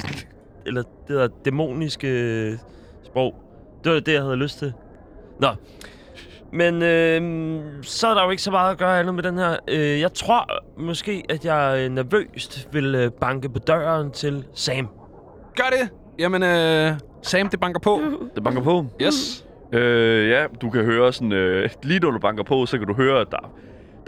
[0.66, 2.58] eller det der dæmoniske øh,
[3.06, 3.36] sprog.
[3.84, 4.74] Det var det, jeg havde lyst til.
[5.40, 5.48] Nå.
[6.54, 9.56] Men øh, så er der jo ikke så meget at gøre andet med den her.
[9.68, 14.88] Øh, jeg tror måske, at jeg øh, nervøst vil øh, banke på døren til Sam.
[15.56, 15.90] Gør det!
[16.20, 18.02] Jamen, øh, Sam, det banker på.
[18.36, 18.86] Det banker på.
[19.02, 19.46] Yes.
[19.74, 21.32] Øh, ja, du kan høre sådan...
[21.32, 23.52] Øh, lige når du banker på, så kan du høre, at der,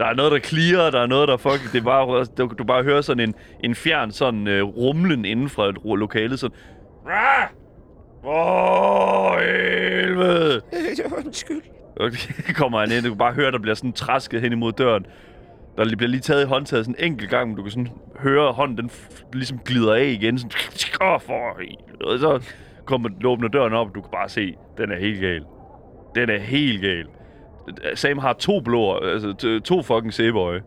[0.00, 1.72] der er noget, der clear, der er noget, der fuck...
[1.72, 5.48] Det er bare, du, du bare hører sådan en, en fjern sådan øh, rumlen inden
[5.48, 6.56] fra et ro- lokale, sådan...
[7.06, 7.48] "Ah!
[8.26, 10.60] Åh, oh, helvede!
[11.24, 11.62] Undskyld.
[11.96, 12.10] Og
[12.46, 15.06] det kommer han ind, du kan bare høre, der bliver sådan trasket hen imod døren.
[15.76, 17.88] Der li- bliver lige taget i håndtaget sådan en enkelt gang, men du kan sådan
[18.18, 18.90] høre, at hånden den
[19.32, 20.38] ligesom glider af igen.
[20.38, 20.50] Sådan,
[21.08, 22.12] Åh, for helvede.
[22.12, 22.52] Og så
[22.84, 25.44] kommer du åbner døren op, og du kan bare se, den er helt gal.
[26.14, 27.06] Den er helt gal.
[27.94, 30.62] Sam har to blå, altså to fucking sæbeøje.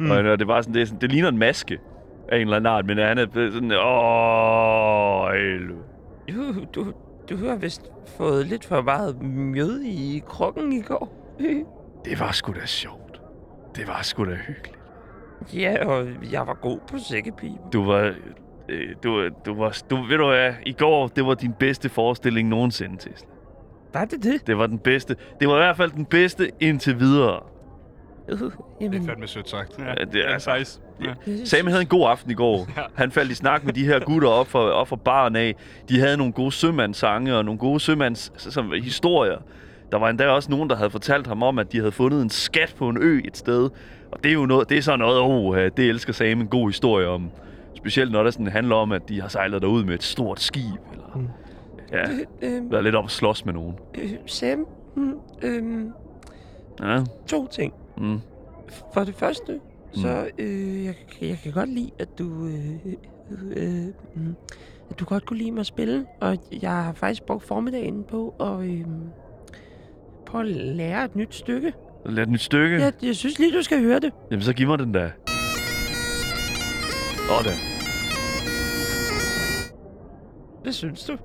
[0.00, 0.10] Mm.
[0.10, 1.78] Og det, var sådan, det, er sådan, det ligner en maske
[2.28, 5.78] af en eller anden art, men han er sådan, åh, helvede.
[6.28, 6.92] Du, du,
[7.30, 11.34] du har vist fået lidt for meget mjød i krukken i går.
[12.04, 13.20] Det var sgu da sjovt.
[13.76, 14.78] Det var sgu da hyggeligt.
[15.54, 17.54] ja, og jeg var god på sækkepibe.
[17.72, 18.14] Du var...
[18.68, 19.78] Øh, du, du var...
[19.90, 20.52] Du, ved du hvad?
[20.66, 23.28] I går, det var din bedste forestilling nogensinde, Tesla.
[23.94, 24.46] Var det det?
[24.46, 25.16] Det var den bedste.
[25.40, 27.40] Det var i hvert fald den bedste indtil videre.
[28.32, 29.78] Uh, Det jamen, er fandme sødt sagt.
[29.78, 30.80] Ja, Ja, det det er er altså- faktisk.
[31.04, 31.14] Ja.
[31.44, 32.66] Sam havde en god aften i går.
[32.76, 32.82] Ja.
[32.94, 35.54] Han faldt i snak med de her gutter op fra, op fra baren af.
[35.88, 39.36] De havde nogle gode sømandssange og nogle gode sømands som, historier.
[39.92, 42.30] Der var endda også nogen, der havde fortalt ham om, at de havde fundet en
[42.30, 43.70] skat på en ø et sted.
[44.12, 46.68] Og det er jo noget, det er sådan noget, oh, det elsker Sam en god
[46.68, 47.30] historie om.
[47.76, 50.62] Specielt når det sådan handler om, at de har sejlet derud med et stort skib.
[50.92, 51.28] Eller, Mm.
[51.92, 52.02] ja,
[52.42, 53.74] øh, været lidt op at slås med nogen.
[53.98, 55.92] øh, Sam, mm, øhm,
[56.82, 57.72] Ja, to ting.
[57.98, 58.20] mm.
[58.94, 59.60] For det første,
[59.92, 62.92] så øh, jeg, jeg kan godt lide, at du, øh,
[63.56, 64.34] øh, mm,
[64.90, 66.06] at du godt kunne lide mig at spille.
[66.20, 68.84] Og jeg har faktisk brugt formiddagen på at, øh,
[70.26, 71.72] på at lære et nyt stykke.
[72.06, 72.80] Lad et nyt stykke.
[72.80, 74.12] Jeg, jeg synes lige, du skal høre det.
[74.30, 75.10] Jamen, så giv mig den der.
[77.30, 77.50] Åh, da.
[80.62, 81.16] Hvad synes du?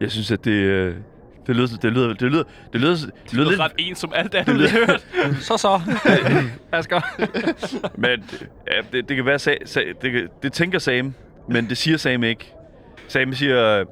[0.00, 0.50] Jeg synes, at det...
[0.50, 0.96] Øh,
[1.56, 1.76] det lyder...
[1.82, 2.14] Det lyder...
[2.14, 2.44] Det lyder...
[2.72, 3.60] Det lyder, det lyder Det lidt...
[3.60, 5.06] er ret en som alt Det andet, har hørt.
[5.46, 5.80] Så så.
[6.72, 7.00] Asger.
[8.02, 8.24] Men
[8.70, 9.38] ja, det, det kan være...
[9.38, 11.14] Sa, sa, det, kan- det tænker Sam,
[11.48, 12.52] men det siger Sam ikke.
[13.08, 13.84] Sam siger,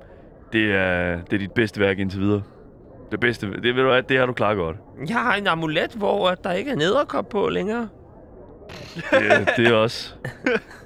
[0.52, 2.42] det er, det er dit bedste værk indtil videre.
[3.10, 3.46] Det bedste...
[3.46, 4.76] Det, ved du hvad, det har du klaret godt.
[5.08, 7.88] Jeg har en amulet, hvor der ikke er nederkop på længere.
[9.10, 10.14] Det, det er også...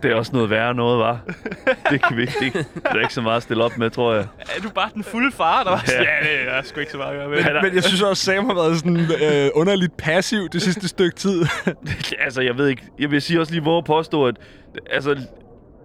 [0.02, 1.20] Det er også noget værre noget, var.
[1.90, 2.32] Det kan vi ikke...
[2.40, 4.26] Det, det er ikke så meget at stille op med, tror jeg.
[4.56, 6.02] Er du bare den fulde far, der var Ja.
[6.02, 7.44] ja, det er sgu ikke så meget at gøre med.
[7.52, 11.16] Men, Men jeg synes også, Sam har været sådan øh, underligt passiv det sidste stykke
[11.16, 11.42] tid.
[12.24, 12.82] altså, jeg ved ikke...
[12.98, 14.36] Jeg vil sige også lige, hvor påstå, at...
[14.90, 15.16] Altså,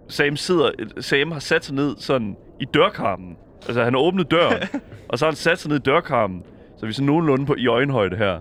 [0.08, 0.70] Sam sidder...
[1.00, 3.36] Sam har sat sig ned sådan i dørkarmen.
[3.66, 4.62] Altså, han har åbnet døren,
[5.08, 6.42] og så har han sat sig ned i dørkarmen.
[6.78, 8.38] Så vi er sådan nogenlunde på, i øjenhøjde her.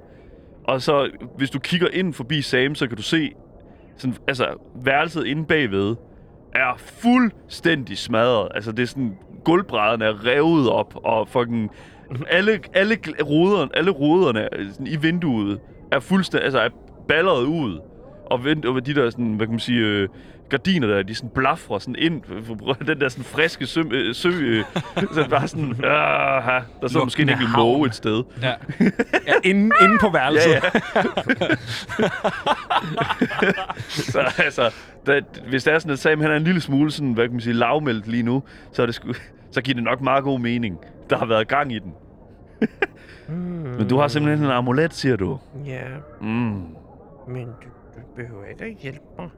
[0.67, 3.31] Og så, hvis du kigger ind forbi Sam, så kan du se...
[3.97, 5.95] Sådan, altså, værelset inde bagved
[6.55, 8.47] er fuldstændig smadret.
[8.55, 9.17] Altså, det er sådan...
[9.43, 11.71] Gulvbrædderne er revet op, og fucking...
[12.29, 15.59] Alle, alle, ruderne, alle ruderne øh, sådan, i vinduet
[15.91, 16.43] er fuldstændig...
[16.43, 16.69] Altså, er
[17.07, 17.79] balleret ud.
[18.29, 20.09] Og, vent, og de der sådan, hvad kan man sige, øh,
[20.49, 24.15] gardiner der, de sådan blafrer sådan ind, for- for den der sådan friske sø, øh,
[24.15, 24.63] sø øh,
[25.13, 25.81] så bare sådan, øh,
[26.81, 28.23] der så måske en enkelt måge et sted.
[28.41, 28.53] ja.
[29.27, 30.49] ja inde, inde på værelset.
[30.51, 31.55] Ja, ja.
[33.89, 34.73] så altså,
[35.07, 37.31] da, hvis det er sådan, at Sam han er en lille smule sådan, hvad kan
[37.31, 39.13] man sige, lavmældt lige nu, så, er det sgu,
[39.51, 40.77] så giver det nok meget god mening.
[41.09, 41.93] Der har været gang i den.
[43.77, 45.39] Men du har simpelthen en amulet, siger du.
[45.65, 45.81] Ja,
[46.21, 46.27] Mm.
[47.27, 47.67] men du,
[48.17, 49.29] behøver ikke at hjælpe mig.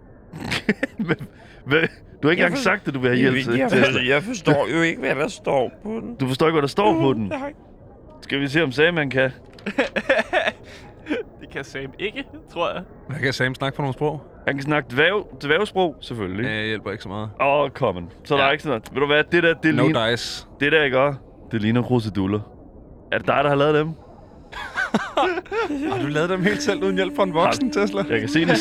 [1.66, 1.82] Hvad?
[2.24, 4.00] Du har ikke Jeg engang for- sagt, at du vil have hjælp til jeg, Tesla.
[4.02, 6.16] jeg, jeg forstår jo ikke, hvad der står på den.
[6.16, 7.24] Du forstår ikke, hvad der står på den.
[7.28, 7.54] Nej.
[8.22, 9.32] Skal vi se, om Sam han kan?
[11.42, 12.84] Det kan Sam ikke, tror jeg.
[13.08, 14.22] Hvad kan Sam snakke for nogle sprog?
[14.48, 16.52] Han kan snakke dværg, dværgsprog, selvfølgelig.
[16.52, 17.30] Det hjælper ikke så meget.
[17.42, 18.12] Åh, oh, common.
[18.24, 18.38] Så ja.
[18.38, 18.48] der Ja.
[18.48, 18.94] er ikke sådan noget.
[18.94, 20.48] Ved du hvad, det der, det, No ligner, dice.
[20.60, 21.20] det der, ikke også?
[21.52, 22.40] Det ligner kruseduller.
[23.12, 23.90] Er det dig, der har lavet dem?
[25.92, 28.04] Har du lavet dem helt selv uden hjælp fra en voksen, Tesla?
[28.10, 28.56] Jeg kan se, den er,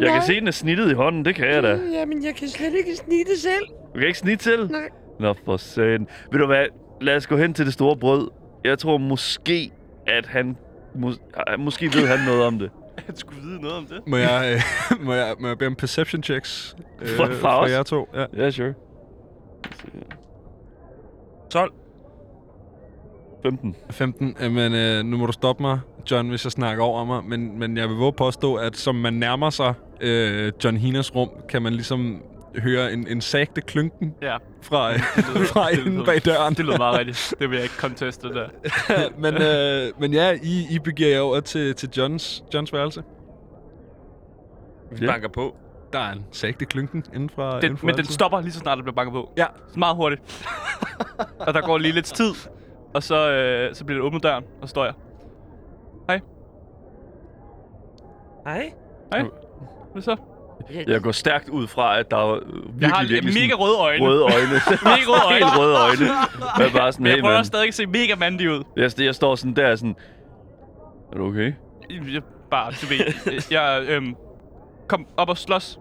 [0.00, 1.24] jeg kan se, den er snittet i hånden.
[1.24, 1.78] Det kan jeg da.
[1.92, 3.66] Jamen, jeg kan slet ikke snitte selv.
[3.94, 4.70] Du kan ikke snitte til?
[4.70, 4.88] Nej.
[5.20, 6.06] Nå, for satan.
[6.32, 6.66] Ved du hvad?
[7.00, 8.30] Lad os gå hen til det store brød.
[8.64, 9.70] Jeg tror måske,
[10.06, 10.56] at han...
[10.94, 12.70] Mås- måske ved han noget om det.
[13.06, 14.00] Han skulle vide noget om det.
[14.06, 14.60] Må jeg,
[14.92, 16.76] øh, må jeg, må jeg bede om perception checks?
[17.02, 17.70] Øh, Fra- fra fra os?
[17.70, 18.08] jer to.
[18.14, 18.24] Ja.
[18.36, 18.74] Ja, sure.
[21.50, 21.72] 12.
[23.44, 23.76] 15.
[23.90, 24.36] 15.
[24.40, 25.80] Øh, Men øh, nu må du stoppe mig,
[26.10, 27.24] John, hvis jeg snakker over mig.
[27.24, 31.30] Men, men jeg vil våge påstå, at som man nærmer sig øh, John Hinas rum,
[31.48, 32.22] kan man ligesom
[32.58, 36.54] høre en, en sagte klynken Ja, fra, øh, lyder- fra det inden lyder- bag døren.
[36.54, 37.34] det lyder meget rigtigt.
[37.38, 38.48] Det vil jeg ikke conteste der.
[39.22, 43.02] men, øh, men ja, I, I begiver jer over til, til Johns, Johns værelse.
[44.92, 45.10] Vi Ja.
[45.12, 45.56] banker på.
[45.92, 48.14] Der er en sagte klynken inden fra Den, inden fra men den værelset.
[48.14, 49.32] stopper lige så snart, der bliver banket på.
[49.36, 49.46] Ja.
[49.76, 50.22] Meget hurtigt.
[51.46, 52.32] og der går lige lidt tid.
[52.94, 54.94] Og så, øh, så bliver det åbnet døren, og så står jeg.
[56.08, 56.20] Hej.
[59.92, 60.16] Hvad så?
[60.86, 64.04] Jeg går stærkt ud fra, at der er virkelig, Jeg har virkelig mega røde øjne.
[64.06, 64.60] røde øjne.
[64.84, 65.34] Mega røde øjne.
[65.34, 66.06] Helt røde øjne.
[66.58, 67.44] Jeg er bare sådan, Men jeg hey, prøver man.
[67.44, 68.62] stadig at se mega mandig ud.
[68.76, 69.96] Jeg, jeg står sådan der sådan...
[71.12, 71.52] Er du okay?
[72.14, 74.14] Jeg, bare, du ved, jeg øhm,
[74.88, 75.78] kom op og slås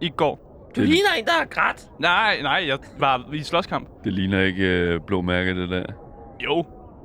[0.00, 0.70] i går.
[0.76, 1.86] Du ligner en, der har grædt.
[2.00, 3.88] Nej, nej, jeg var i slåskamp.
[4.04, 5.84] Det ligner ikke øh, blå mærke, det der.
[6.40, 6.64] Jo.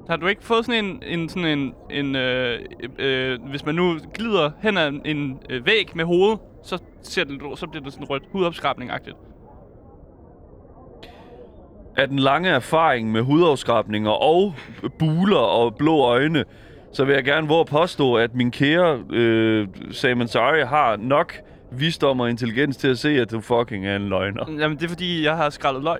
[0.10, 2.60] Har du ikke fået sådan en, en sådan en, en øh,
[3.00, 7.60] øh, hvis man nu glider hen ad en, øh, væg med hovedet, så, ser det,
[7.60, 9.18] så bliver det sådan rødt hudopskrabning-agtigt.
[11.98, 14.54] Af den lange erfaring med hudafskrabninger og
[15.00, 16.44] buler og blå øjne,
[16.92, 21.34] så vil jeg gerne våge at påstå, at min kære øh, Saman Sari har nok
[21.72, 24.46] visdom og intelligens til at se, at du fucking er en løgner.
[24.60, 26.00] Jamen, det er fordi, jeg har skrællet løg.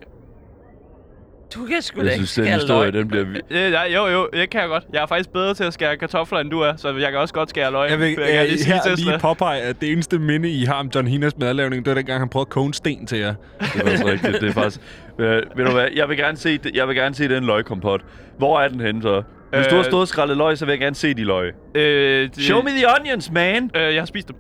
[1.56, 3.00] Du kan sgu da Jeg ikke synes, den skære historie, løg.
[3.02, 3.26] den bliver...
[3.50, 4.84] Øh, ja, jo, jo, det kan jeg godt.
[4.94, 7.34] Jeg er faktisk bedre til at skære kartofler, end du er, så jeg kan også
[7.34, 7.90] godt skære løg.
[7.90, 10.50] Jeg vil jeg kan øh, lige sige her til lige påpege, at det eneste minde,
[10.50, 13.06] I har om John Hinas madlavning, det var dengang, han prøvede at koge en sten
[13.08, 13.34] til jer.
[13.60, 14.42] Det er faktisk rigtigt.
[14.42, 14.82] Det er faktisk...
[15.20, 15.88] Øh, ved du hvad?
[15.96, 18.02] Jeg vil gerne se, det- jeg vil gerne se den løgkompot.
[18.38, 19.22] Hvor er den henne så?
[19.54, 21.54] Hvis du har Øh, stået og skrællet løg, så vil jeg gerne se de løg.
[21.76, 23.72] Øh, det, Show me the onions, man!
[23.76, 24.36] Øh, jeg har spist dem.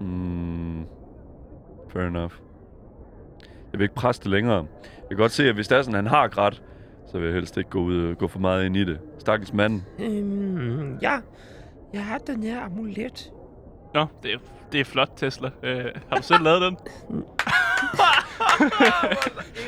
[0.00, 0.82] Mm,
[1.92, 2.32] fair enough.
[3.72, 4.64] Jeg vil ikke presse det længere.
[5.10, 6.62] Jeg kan godt se, at hvis det er sådan, han har grædt,
[7.12, 8.98] så vil jeg helst ikke gå, ud, gå for meget ind i det.
[9.18, 9.80] Stakkels mand.
[9.98, 11.18] Øhm, ja.
[11.92, 13.30] Jeg har den her amulet.
[13.94, 14.38] Nå, det er,
[14.72, 15.50] det er flot, Tesla.
[15.62, 16.76] Øh, har du selv lavet den?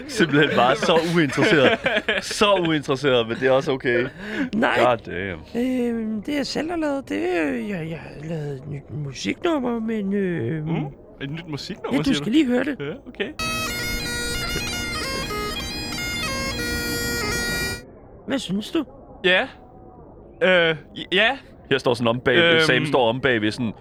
[0.09, 1.79] Simpelthen bare så uinteresseret.
[2.25, 4.07] så uinteresseret, men det er også okay.
[4.55, 5.41] Nej, God damn.
[5.57, 7.45] øhm, det jeg selv har lavet, det er...
[7.53, 10.13] Jeg, jeg har lavet et nyt musiknummer, men...
[10.13, 10.87] Øhm, Mm.
[11.25, 12.77] Et nyt musiknummer, ja, du siger skal lige høre det.
[12.81, 13.29] Ja, okay.
[18.31, 18.85] Hvad synes du?
[19.25, 19.43] Ja.
[20.43, 20.77] Øh,
[21.13, 21.31] ja.
[21.71, 22.61] Jeg står sådan om bag, Øhm.
[22.61, 23.73] Sam står om bag ved sådan,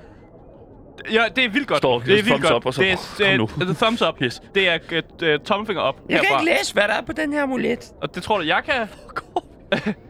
[1.11, 1.77] Ja, det er vildt godt.
[1.77, 2.53] Står- det er vildt thumbs godt.
[2.55, 3.49] up, og så- det er, Kom det er, nu.
[3.59, 4.21] det er thumbs up.
[4.21, 4.41] Yes.
[4.55, 4.77] Det er
[5.37, 6.41] uh, tommelfinger op Jeg kan herfra.
[6.41, 7.91] ikke læse, hvad der er på den her amulet.
[8.01, 8.87] Og det tror du, jeg kan?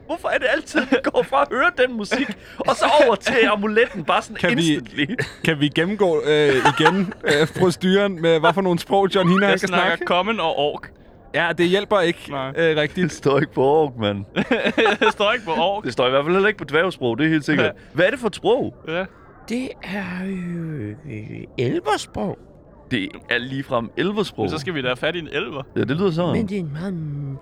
[0.05, 2.27] Hvorfor er det altid, vi går fra at høre den musik,
[2.59, 5.05] og så over til amuletten, bare sådan Kan vi- instantly?
[5.45, 9.59] Kan vi gennemgå øh, igen øh, proceduren med, hvad for nogle sprog John Hina Jeg
[9.59, 10.05] snakker snakke?
[10.05, 10.91] common og ork.
[11.35, 12.53] Ja, det hjælper ikke Nej.
[12.57, 13.11] øh, Det rigtigt.
[13.13, 14.25] står ikke på ork, mand.
[15.05, 15.83] det står ikke på ork.
[15.83, 17.71] Det står i hvert fald heller ikke på dværgsprog, det er helt sikkert.
[17.93, 18.75] Hvad er det for et sprog?
[18.87, 19.05] Ja.
[19.49, 22.37] Det er øh, øh, elversprog.
[22.91, 24.43] Det er ligefrem elversprog.
[24.43, 25.63] Men så skal vi da have fat i en elver.
[25.75, 26.33] Ja, det lyder sådan.
[26.33, 26.93] Men det er en meget...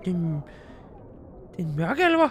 [0.04, 0.42] Det er en,
[1.56, 2.28] det er en mørk elver.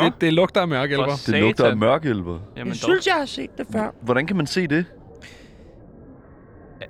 [0.00, 1.06] Det, det lugter af mørk elver.
[1.08, 2.38] For Det lugter af mørkelver.
[2.56, 2.74] Jamen, Jeg dog.
[2.76, 3.94] synes, jeg har set det før.
[4.02, 4.84] Hvordan kan man se det?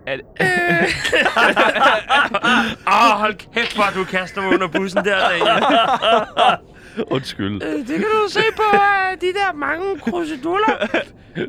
[0.07, 0.17] Er,
[2.87, 5.65] Åh, oh, hold kæft, hvor du kaster mig under bussen der, Daniel.
[7.15, 7.63] Undskyld.
[7.63, 11.01] Øh, det kan du se på uh, de der mange kruseduller.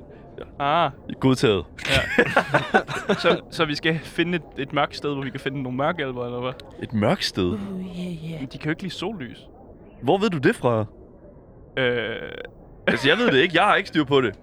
[0.59, 1.65] ah, Godtaget.
[3.09, 6.01] så, så vi skal finde et, et mørkt sted, hvor vi kan finde nogle mørke
[6.01, 6.53] elver, eller hvad?
[6.83, 7.43] Et mørkt sted.
[7.45, 8.39] Uh, yeah, yeah.
[8.39, 9.37] Men de kan jo ikke lide sollys.
[10.01, 10.85] Hvor ved du det fra?
[11.77, 12.31] Øh,
[12.87, 13.55] Altså, jeg ved det ikke.
[13.55, 14.35] Jeg har ikke styr på det.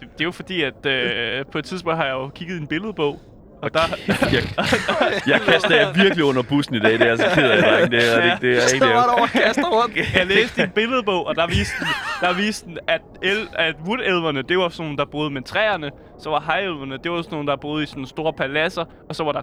[0.00, 2.60] Det, det er jo fordi, at øh, på et tidspunkt har jeg jo kigget i
[2.60, 3.20] en billedbog.
[3.62, 4.42] Og der, Jeg,
[5.26, 6.92] jeg kaster jer virkelig under bussen i dag.
[6.92, 7.90] Det er jeg så ked af, dreng.
[7.92, 8.94] Det er, det, det er ikke det.
[8.94, 9.96] over kaster rundt.
[10.16, 11.88] jeg læste en billedbog, og der viste den,
[12.20, 15.90] der viste den at, el, at wood-elverne, det var sådan nogle, der boede med træerne.
[16.18, 18.84] Så var high-elverne, det var sådan nogle, der boede i sådan store paladser.
[19.08, 19.42] Og så var der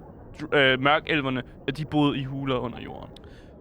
[0.54, 3.10] øh, mørk-elverne, at de boede i huler under jorden.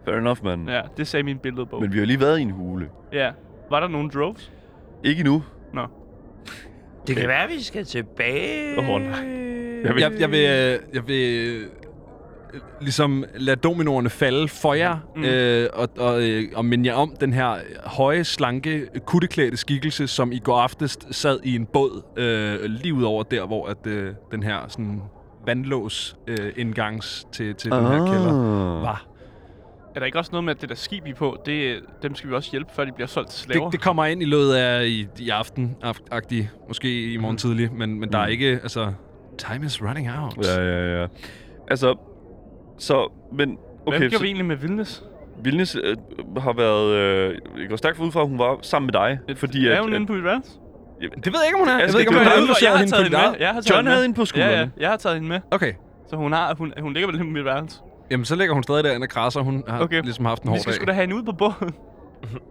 [0.05, 0.69] Fair enough, mand.
[0.69, 1.81] Ja, det sagde min billedbog.
[1.81, 2.89] Men vi har lige været i en hule.
[3.13, 3.31] Ja.
[3.69, 4.51] Var der nogen droves?
[5.03, 5.43] Ikke endnu.
[5.73, 5.81] Nå.
[7.07, 8.79] Det kan være, at vi skal tilbage.
[8.79, 9.19] Åh, nej.
[9.83, 11.65] Jeg vil- Jeg, jeg vil, øh, jeg vil øh,
[12.81, 15.23] ligesom lade dominoerne falde for jer, mm.
[15.23, 20.31] øh, og, og, øh, og minde jer om den her høje, slanke, kutteklædte skikkelse, som
[20.31, 24.11] i går aftes sad i en båd øh, lige ud over der, hvor at, øh,
[24.31, 25.01] den her sådan
[25.45, 28.33] vandlås øh, indgangs til, til den her kælder
[28.81, 29.05] var.
[29.97, 32.15] Er der ikke også noget med, at det der skib, I er på, det, dem
[32.15, 33.63] skal vi også hjælpe, før de bliver solgt til slaver?
[33.63, 37.33] Det, det kommer ind i løbet af i, i aften, aft- agtig, måske i morgen
[37.33, 37.37] Mm.
[37.37, 38.31] tidlig, men, men der er Mm.
[38.31, 38.91] ikke, altså,
[39.37, 40.37] time is running out.
[40.45, 41.07] Ja, ja, ja.
[41.69, 41.95] Altså,
[42.77, 43.57] så, men...
[43.85, 45.03] Okay, Hvad så vi egentlig med Vilnes?
[45.43, 45.95] Vilnes øh,
[46.37, 46.91] har været...
[46.93, 49.19] Øh, jeg går stærkt ud fra, at hun var sammen med dig.
[49.37, 50.51] Fordi er at, hun inde på mit værelse?
[51.01, 51.73] Det ved jeg ikke, om hun er.
[51.73, 53.35] Jeg Altså, ved ikke, om hun være- indlogeret har taget hende med.
[53.39, 54.01] Jeg John havde med.
[54.03, 54.53] hende på Ja, skuldrene.
[54.57, 54.67] ja.
[54.79, 55.39] Jeg har taget hende med.
[55.51, 55.73] Okay.
[56.09, 57.79] Så hun, har, hun, hun ligger vel på mit værelse.
[58.11, 59.41] Jamen, så ligger hun stadig derinde og krasser.
[59.41, 60.01] Hun har Okay.
[60.01, 60.75] ligesom haft en Vi hård skal dag.
[60.75, 61.73] sgu da have hende ud på båden.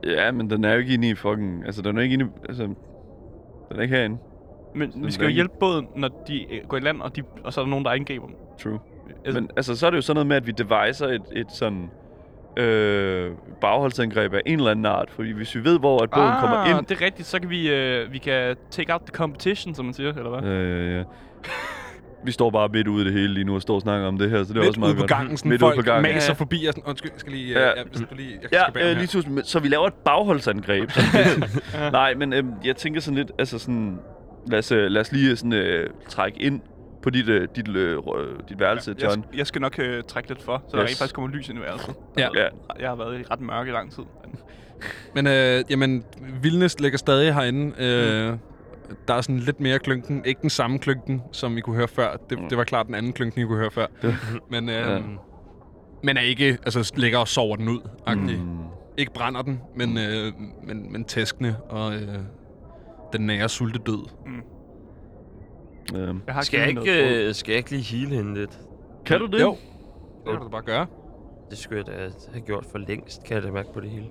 [0.05, 1.63] Ja, men den er jo ikke inde i fucking...
[1.67, 2.29] Altså, den er ikke inde i...
[2.49, 2.77] Altså, den
[3.79, 4.19] er ikke herinde.
[4.75, 7.17] Men Så vi skal jo ikke- hjælpe båden, når de øh, går i land, og,
[7.17, 8.35] de, og så er der nogen, der angriber dem.
[8.63, 8.79] True.
[9.25, 11.53] Altså- Men altså, så er det jo sådan noget med, at vi deviser et, et
[11.53, 11.91] sådan...
[12.57, 15.11] Øh, bagholdsangreb af en eller anden art.
[15.11, 16.87] Fordi hvis vi ved, hvor at båden ah, kommer ind...
[16.87, 17.29] det er rigtigt.
[17.29, 20.51] Så kan vi, øh, vi kan take out the competition, som man siger, eller hvad?
[20.51, 21.05] Ja, ja, ja.
[22.27, 24.19] Vi står bare midt ude i det hele lige nu og står og snakker om
[24.19, 25.77] det her, så det er Midt også meget ude på gangen, sådan midt ude folk
[25.77, 26.03] på gangen.
[26.15, 26.35] maser Ja.
[26.35, 27.61] forbi og sådan, undskyld, jeg skal lige, Ja.
[27.61, 27.67] ja.
[27.77, 29.43] ja, hvis du lige, jeg Ja, skal bære øh, lige her.
[29.45, 30.91] så, vi laver et bagholdsangreb.
[31.93, 33.99] Nej, men øh, jeg tænker sådan lidt, altså sådan,
[34.47, 36.61] lad os, øh, lad os lige sådan, øh, trække ind
[37.03, 39.25] på dit, øh, dit, øh, rø- dit værelse, jeg, John.
[39.25, 40.89] sk- jeg skal nok øh, trække lidt for, så der Yes.
[40.91, 41.95] rent faktisk kommer lys ind i værelset.
[42.19, 42.29] Ja.
[42.35, 42.47] Ja.
[42.81, 44.03] Jeg har været i ret mørke i lang tid.
[45.15, 46.05] Men øh, jamen,
[46.43, 47.75] Vildnes ligger stadig herinde.
[47.79, 48.33] Øh,
[49.09, 50.25] Der er sådan lidt mere klynken.
[50.25, 52.17] Ikke den samme klynken, som I kunne høre før.
[52.31, 53.87] Det, det var klart den anden klynken, I kunne høre før.
[54.51, 54.99] Men, øh, Ja.
[56.03, 57.81] men er ikke, altså ligger og sover den ud.
[58.15, 58.23] Mm.
[58.23, 58.59] Mm.
[58.97, 62.09] Ikke brænder den, men, øh, men, men tæskende og øh,
[63.13, 64.09] den nære sulte død.
[65.97, 66.23] Øhm.
[66.27, 68.59] Jeg har Skal jeg, ikke, øh, skal jeg ikke lige heale hende lidt?
[69.07, 69.41] Kan du det?
[69.41, 69.57] Jo.
[70.25, 70.87] Det kan du bare gøre.
[71.51, 74.07] Det skulle jeg da have gjort for længst, kan jeg da mærke på det hele.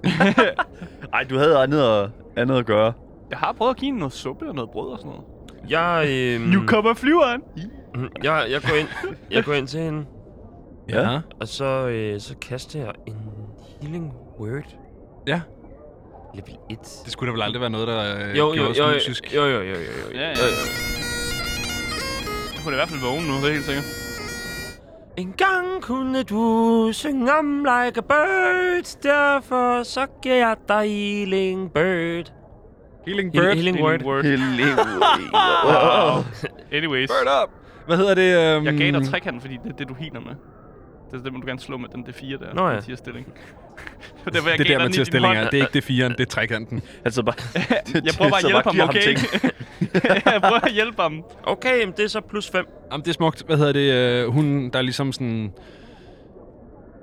[1.14, 2.94] Ej, du havde andet at, andet at gøre.
[3.30, 5.26] Jeg har prøvet at give hende noget suppe og noget brød og sådan noget.
[5.70, 7.42] Jeg, øhm, Nu kommer flyveren!
[7.96, 8.10] Mhm.
[8.24, 8.88] jeg, jeg, går ind,
[9.32, 10.06] jeg går ind til hende,
[10.90, 11.20] Ja.
[11.42, 13.16] og så, øh, så kaster jeg en
[13.82, 14.76] healing word.
[15.28, 15.42] Ja.
[16.36, 16.78] Level 1.
[17.06, 18.94] Det skulle da vel aldrig være noget, der øh, Jo, jo, gjorde os jo, jo,
[18.94, 19.36] fysisk.
[19.36, 20.14] jo, jo, jo, jo, jo.
[20.14, 20.36] Ja, ja, ja.
[22.64, 23.86] Hun er i hvert fald vågen nu, det er helt sikkert.
[25.18, 31.72] En gang kunne du synge om like a bird, derfor så giver jeg dig healing
[31.74, 32.34] bird.
[33.08, 33.56] Healing Heal- Bird.
[33.56, 34.02] healing word.
[34.04, 34.26] word.
[35.66, 36.24] wow.
[36.72, 37.10] Anyways.
[37.10, 37.50] Bird up!
[37.88, 38.58] Hvad hedder det?
[38.58, 40.32] Um, Jeg gav dig trekanten, fordi det er det, du healer med.
[41.12, 42.54] Det er det, må du gerne slå med den D4 der.
[42.54, 42.74] Nå ja.
[42.74, 43.26] Mathias stilling.
[44.26, 45.46] det er, hvor jeg Det gav der dig den i Mathias din Stilling hånd.
[45.46, 45.50] er.
[45.50, 46.82] Det er ikke det firen, det er trekanten.
[47.06, 47.36] Altså bare...
[48.06, 49.18] Jeg prøver bare at hjælpe ham, okay?
[50.34, 51.24] jeg prøver at hjælpe ham.
[51.44, 52.66] Okay, men det er så plus 5.
[52.92, 53.44] Jamen, det er smukt.
[53.46, 54.26] Hvad hedder det?
[54.28, 55.52] Uh, hun, der er ligesom sådan...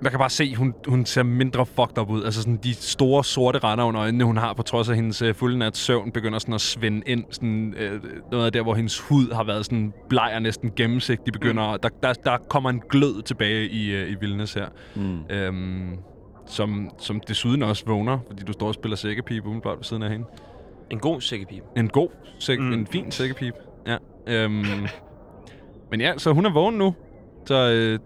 [0.03, 2.25] Man kan bare se, hun, hun ser mindre fucked up ud.
[2.25, 5.35] Altså sådan de store sorte render under øjnene, hun har på trods af hendes uh,
[5.35, 7.25] fulde nat søvn, begynder sådan at svinde ind.
[7.31, 11.33] Sådan, uh, noget af der, hvor hendes hud har været sådan bleg og næsten gennemsigtig,
[11.33, 11.73] begynder...
[11.73, 11.79] Mm.
[11.83, 14.67] Der, der, der kommer en glød tilbage i, uh, i Vilnes her.
[14.95, 15.21] Mm.
[15.49, 15.99] Um,
[16.47, 20.11] som, som desuden også vågner, fordi du står og spiller sækkepipe umiddelbart ved siden af
[20.11, 20.27] hende.
[20.91, 21.63] En god sækkepip.
[21.77, 22.73] En god, sæk, mm.
[22.73, 23.55] En fin sækkepip.
[23.87, 23.97] Ja.
[24.27, 24.65] Øhm,
[25.91, 26.95] men ja, så hun er vågen nu.
[27.47, 27.99] Så øh,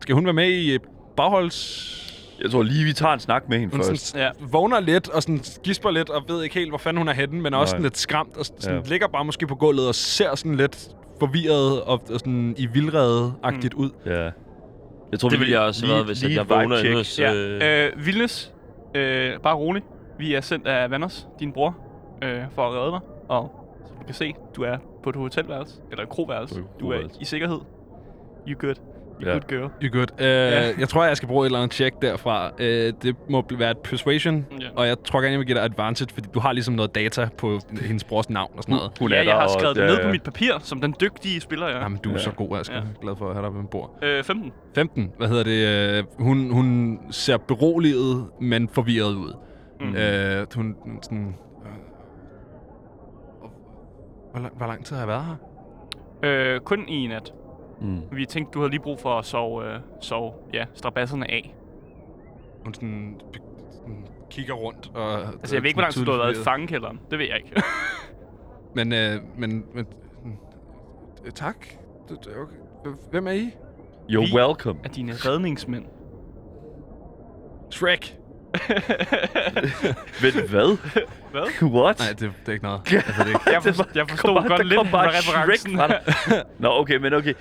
[0.00, 0.80] skal hun være med i øh,
[1.16, 2.02] bagholds...
[2.42, 4.06] Jeg tror lige, vi tager en snak med hende Hun først.
[4.06, 4.46] sådan, ja.
[4.46, 7.40] vågner lidt og sådan gisper lidt og ved ikke helt, hvor fanden hun er henne,
[7.42, 7.66] men også Nej.
[7.68, 8.88] sådan lidt skræmt og sådan, Ja.
[8.88, 10.88] ligger bare måske på gulvet og ser sådan lidt
[11.20, 13.80] forvirret og, og sådan i vildrede-agtigt mm.
[13.84, 13.90] ud.
[14.06, 14.30] Ja.
[15.12, 17.18] Jeg tror, Det vi ville jeg også have været, hvis at jeg vågner inde hos...
[17.18, 17.34] Ja.
[17.34, 18.52] Øh, Øh, Vildnes,
[18.94, 19.82] øh, bare rolig.
[20.18, 21.76] Vi er sendt af Vanders, din bror,
[22.22, 23.00] øh, for at redde dig.
[23.28, 26.62] Og som du kan se, du er på et hotelværelse, eller et kroværelse.
[26.80, 27.58] Du er i sikkerhed.
[28.48, 28.74] You good.
[29.22, 29.32] You Ja.
[29.32, 29.70] good girl.
[29.84, 30.12] You're good.
[30.20, 30.72] Uh, ja.
[30.78, 32.50] Jeg tror, jeg skal bruge et eller andet check derfra.
[32.50, 32.64] Uh,
[33.02, 34.66] det må være et persuasion, Ja.
[34.76, 37.28] og jeg tror gerne, jeg vil give dig advantage, fordi du har ligesom noget data
[37.38, 38.90] på hendes brors navn og sådan noget.
[39.00, 41.40] Hun ja, jeg har og skrevet det der- ned på mit papir, som den dygtige
[41.40, 41.82] spiller, jeg er.
[41.82, 42.18] Jamen, du er Ja.
[42.18, 42.74] så god, Asger.
[42.76, 42.80] Ja.
[42.80, 43.98] Jeg er glad for at have dig ved bord.
[44.02, 44.52] Øh, 15.
[44.74, 45.12] 15.
[45.18, 46.06] Hvad hedder det?
[46.18, 49.32] Uh, hun, hun ser beroliget, men forvirret ud.
[49.80, 49.88] Mm.
[49.88, 51.34] Uh, hun sådan...
[54.32, 55.36] Hvor, lang, hvor lang tid har jeg været her?
[56.54, 57.32] Øh, kun i nat.
[57.80, 58.02] Mm.
[58.12, 61.54] Vi tænkte, du havde lige brug for at sove, øh, sove ja, strabasserne af.
[62.64, 63.20] Hun sådan,
[63.72, 65.18] sådan kigger rundt og...
[65.20, 67.00] Altså, jeg ved ikke, hvor lang tid du har været i fangekælderen.
[67.10, 67.52] Det ved jeg ikke.
[68.76, 69.86] Men, øh, men, men
[71.24, 71.66] øh, tak.
[72.10, 72.90] Er Okay.
[73.10, 73.50] Hvem er I?
[74.08, 74.78] You're Vi- welcome.
[74.84, 75.84] Af dine redningsmænd.
[77.70, 78.16] Shrek.
[80.22, 80.78] Vent, hvad?
[81.30, 81.62] Hvad?
[81.80, 81.98] What?
[81.98, 82.80] Nej, det, det er ikke noget.
[82.92, 83.40] Altså, det er ikke.
[83.52, 85.80] Jeg, for, jeg forstod bare- godt der lidt fra referencen.
[86.58, 87.34] Nå, okay, men okay.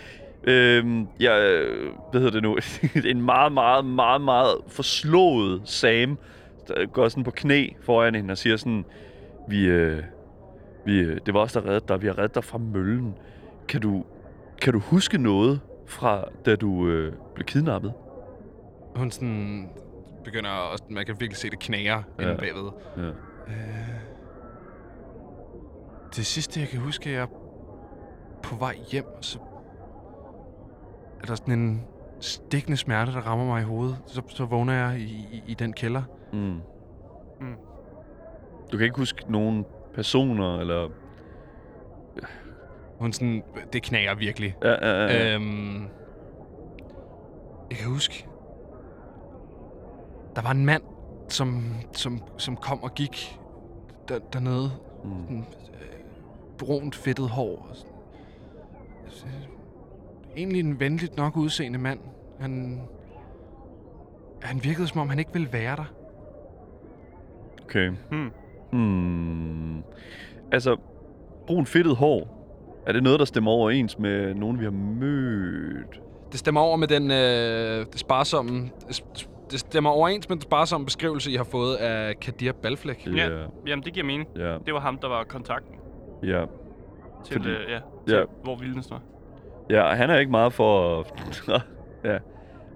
[0.47, 1.65] Øhm, jeg,
[2.11, 2.57] hvad hedder det nu?
[3.11, 6.17] en meget, meget, meget, meget forslået Sam,
[6.67, 8.85] der går sådan på knæ foran hende og siger sådan,
[9.47, 10.03] vi, øh,
[10.85, 12.01] vi, øh, det var os, der reddede dig.
[12.01, 13.15] Vi har reddet dig fra møllen.
[13.67, 14.05] Kan du,
[14.61, 17.93] kan du huske noget fra, da du øh, blev kidnappet?
[18.95, 19.69] Hun sådan
[20.23, 22.23] begynder at, man kan virkelig se det knager ja.
[22.23, 22.71] inde bagved.
[22.97, 23.03] Ja.
[23.47, 23.95] Øh,
[26.15, 27.27] det sidste, jeg kan huske, er er
[28.43, 29.39] på vej hjem, og så
[31.25, 31.83] er der sådan en
[32.19, 33.97] stikkende smerte, der rammer mig i hovedet.
[34.05, 36.03] Så, så vågner jeg i, i, i den kælder.
[36.33, 36.39] Mm.
[37.41, 37.55] Mm.
[38.71, 40.89] Du kan ikke huske nogen personer, eller...
[42.99, 44.55] Hun sådan, det knager virkelig.
[44.63, 45.13] Ja, ja, ja.
[45.13, 45.35] ja.
[45.35, 45.81] Øhm,
[47.69, 48.27] jeg kan huske,
[50.35, 50.83] der var en mand,
[51.29, 51.63] som,
[51.93, 53.39] som, som kom og gik
[54.09, 54.71] der, dernede.
[55.03, 55.09] Mm.
[55.19, 55.45] Sådan,
[55.81, 55.99] øh,
[56.57, 57.67] brunt, fedtet hår.
[57.69, 59.31] og sådan-
[60.37, 61.99] Egentlig en venligt nok udseende mand.
[62.39, 62.81] Han,
[64.41, 65.93] han virkede, som om han ikke ville være der.
[67.65, 67.91] Okay.
[68.11, 68.31] Hmm.
[68.71, 69.83] Hmm.
[70.51, 70.77] Altså,
[71.47, 72.31] brun fedtet hår.
[72.87, 76.01] Er det noget, der stemmer overens med nogen, vi har mødt?
[76.31, 78.69] Det stemmer over med den øh, det sparsomme...
[79.51, 83.07] Det stemmer overens med den sparsomme beskrivelse, I har fået af Kadir Balflæk.
[83.15, 83.45] Ja.
[83.67, 84.29] Jamen, det giver mening.
[84.35, 84.57] Ja.
[84.65, 85.75] Det var ham, der var kontakten
[86.23, 86.45] Ja.
[87.25, 88.23] til, Fordi- øh, ja, til Ja.
[88.43, 89.01] hvor Vildnes var.
[89.69, 91.05] Ja, han er ikke meget for
[92.05, 92.17] ja.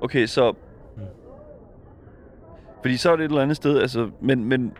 [0.01, 0.53] Okay, så...
[2.81, 4.09] Fordi så er det et eller andet sted, altså...
[4.21, 4.73] Men, men...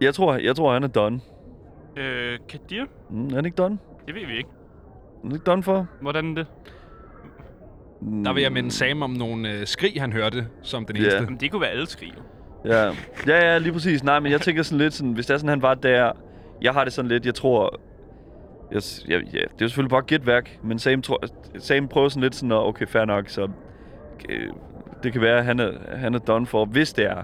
[0.00, 1.20] Jeg tror, jeg tror, han er done.
[1.96, 2.84] Øh, Kadir?
[3.10, 3.78] Mm, er han ikke done?
[4.06, 4.48] Det ved vi ikke.
[4.50, 5.86] Er han ikke done for?
[6.00, 6.46] Hvordan er det?
[8.24, 11.02] Der vil jeg minde Sam om nogle øh, skrig, han hørte som den Ja.
[11.02, 11.18] eneste.
[11.22, 12.12] Jamen, det kunne være alle skrig.
[12.16, 12.22] jo.
[12.72, 12.84] Ja.
[13.26, 14.04] ja, ja, lige præcis.
[14.04, 16.12] Nej, men jeg tænker sådan lidt sådan, hvis det er sådan, han var der...
[16.62, 17.80] Jeg har det sådan lidt, jeg tror...
[18.74, 21.24] Jeg, jeg, ja, det er jo selvfølgelig bare gætværk, men Sam, tror,
[21.58, 23.48] Sam prøver sådan lidt sådan, at okay, fair nok, så...
[24.28, 24.48] Øh,
[25.02, 27.22] det kan være, at han er, han er done for, hvis det er.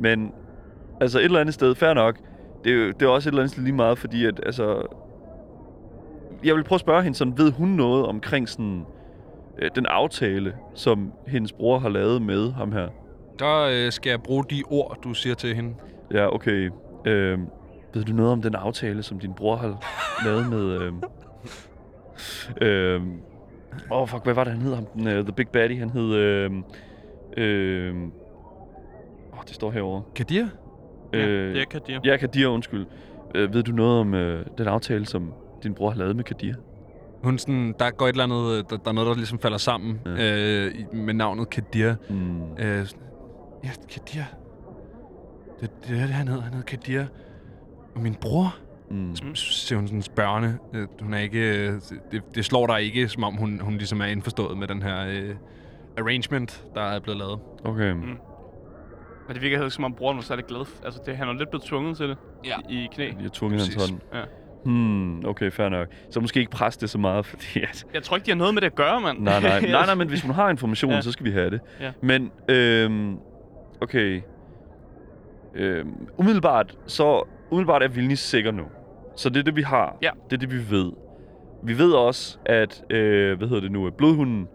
[0.00, 0.32] Men
[1.00, 2.16] altså et eller andet sted, fair nok.
[2.64, 4.86] Det er, jo, det er også et eller andet sted lige meget, fordi at, altså...
[6.44, 8.84] Jeg vil prøve at spørge hende sådan, ved hun noget omkring sådan...
[9.58, 12.88] Øh, den aftale, som hendes bror har lavet med ham her?
[13.38, 15.74] Der øh, skal jeg bruge de ord, du siger til hende.
[16.12, 16.70] Ja, okay.
[17.04, 17.46] Øhm,
[17.94, 19.84] ved du noget om den aftale, som din bror har
[20.24, 20.80] lavet med...
[20.80, 21.02] Øhm,
[22.60, 23.20] øhm,
[23.90, 24.74] Åh, oh, fuck, hvad var det, han hed?
[24.74, 26.14] Ham, den, uh, The Big Baddy, han hed...
[26.14, 26.64] Øhm,
[27.36, 28.04] øhm,
[29.32, 30.02] åh, det står herovre.
[30.14, 30.46] Kadir?
[31.12, 32.00] Ja, Øh, det er Kadir.
[32.04, 32.86] Ja, Kadir, undskyld.
[33.34, 35.32] Øh, ved du noget om øh, den aftale, som
[35.62, 36.54] din bror har lavet med Kadir?
[37.22, 39.58] Hun sådan, der går et eller andet, øh, der, der er noget, der ligesom falder
[39.58, 40.36] sammen Ja.
[40.66, 41.94] øh, med navnet Kadir.
[42.10, 42.42] Mm.
[42.58, 42.86] Øh,
[43.64, 44.22] ja, Kadir.
[45.60, 46.42] Det, det er det, han hedder.
[46.42, 47.04] Han hedder Kadir.
[47.94, 48.54] Og min bror,
[48.90, 49.14] Mm.
[49.34, 50.58] siger hun sådan spørgende.
[50.74, 51.72] Øh, hun er ikke, øh,
[52.12, 55.06] det, det slår dig ikke, som om hun, hun ligesom er indforstået med den her
[55.08, 55.34] øh,
[55.98, 57.38] arrangement, der er blevet lavet.
[57.64, 57.92] Okay.
[57.92, 57.98] Mm.
[58.00, 60.64] Men det virker heller ikke, som om broren var særlig glad.
[60.84, 62.54] Altså, det, han er lidt blevet tvunget til det Ja.
[62.68, 63.04] i, i knæ.
[63.06, 64.00] Jeg har tvunget hans hånd.
[64.14, 64.22] Ja.
[64.64, 65.88] Hmm, okay, fair nok.
[66.10, 68.54] Så måske ikke presse det så meget, fordi at Jeg tror ikke, de har noget
[68.54, 69.18] med det at gøre, mand.
[69.18, 70.96] Nej, nej, nej, nej, men hvis hun har informationen, Ja.
[70.96, 71.02] ja.
[71.02, 71.60] så skal vi have det.
[71.80, 71.92] Ja.
[72.02, 73.16] Men, øhm,
[73.80, 74.20] okay.
[75.54, 78.62] Øhm, umiddelbart, så umiddelbart er Vilnis sikker nu.
[79.16, 79.96] Så det er det, vi har.
[80.02, 80.10] Ja.
[80.30, 80.92] Det er det, vi ved.
[81.62, 84.48] Vi ved også, at, øh, hvad hedder det nu, at blodhunden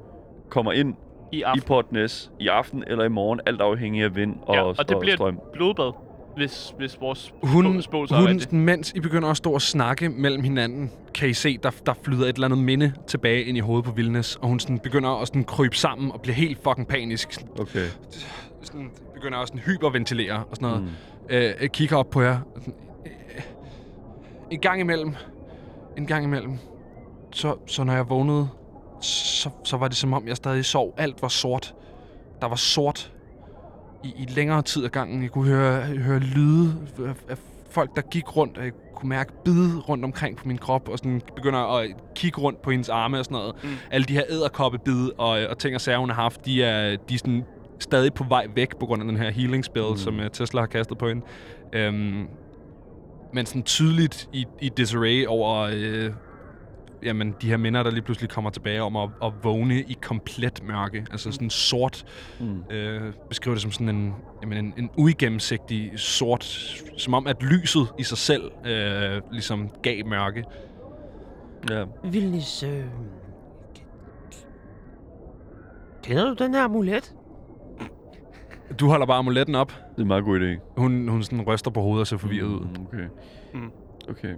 [0.50, 0.96] kommer ind
[1.32, 1.64] I i aften.
[1.68, 4.96] Port Ness i aften eller i morgen, alt afhængig af vind og, ja, og det
[4.96, 5.40] og bliver strøm.
[5.54, 5.92] blodbad,
[6.36, 8.44] hvis, hvis vores Hun, spå- spåelse er hun rigtigt.
[8.44, 11.94] sådan, mens I begynder at stå og snakke mellem hinanden, kan I se, der, der
[12.04, 15.22] flyder et eller andet minde tilbage ind i hovedet på Vilnes, og hun sådan begynder
[15.22, 17.32] at sådan krybe sammen og bliver helt fucking panisk.
[17.32, 17.86] Sådan, Okay.
[18.62, 20.84] sådan, begynder også sådan hyperventilere og sådan noget.
[20.84, 20.90] Mm.
[21.64, 22.40] Øh, kigger op på jer.
[22.56, 22.74] Sådan,
[24.52, 25.14] en gang imellem,
[25.98, 26.58] en gang imellem,
[27.32, 28.50] så, så når jeg vågnede,
[29.02, 30.94] så, så var det som om, jeg stadig sov.
[30.98, 31.76] Alt var sort.
[32.42, 33.12] Der var sort
[34.04, 35.22] i, i længere tid ad gangen.
[35.24, 37.38] Jeg kunne høre, høre lyde af, af
[37.70, 40.98] folk, der gik rundt, og jeg kunne mærke bid rundt omkring på min krop, og
[40.98, 43.56] sådan begynder at kigge rundt på hendes arme og sådan noget.
[43.64, 43.70] Mm.
[43.92, 47.14] Alle de her æderkoppebid og, og ting og sager, hun har haft, de er, de
[47.14, 47.46] er sådan
[47.80, 49.92] stadig på vej væk på grund af den her healing spell, Mm.
[49.92, 49.98] mm.
[49.98, 51.26] som uh, Tesla har kastet på hende.
[51.74, 52.28] Øhm,
[53.34, 56.12] men sådan tydeligt i, i disarray over øh,
[57.04, 60.64] jamen, de her minder, der lige pludselig kommer tilbage om at, at vågne i komplet
[60.64, 61.06] mørke.
[61.12, 62.06] Altså sådan sort,
[62.40, 62.64] Mm.
[62.72, 66.44] øh, beskriver det som sådan en, jamen en, en uigennemsigtig sort,
[66.98, 70.44] som om at lyset i sig selv øh, ligesom gav mørke.
[71.70, 71.84] Ja.
[72.04, 72.84] Vilnis, øh...
[76.04, 77.14] Kender du den her amulet?
[78.80, 79.68] Du holder bare amuletten op.
[79.68, 80.60] Det er en meget god idé.
[80.82, 82.60] Hun, hun sådan ryster på hovedet og ser forvirret ud.
[82.60, 83.08] Mm, okay.
[83.54, 83.72] Mm.
[84.10, 84.36] Okay.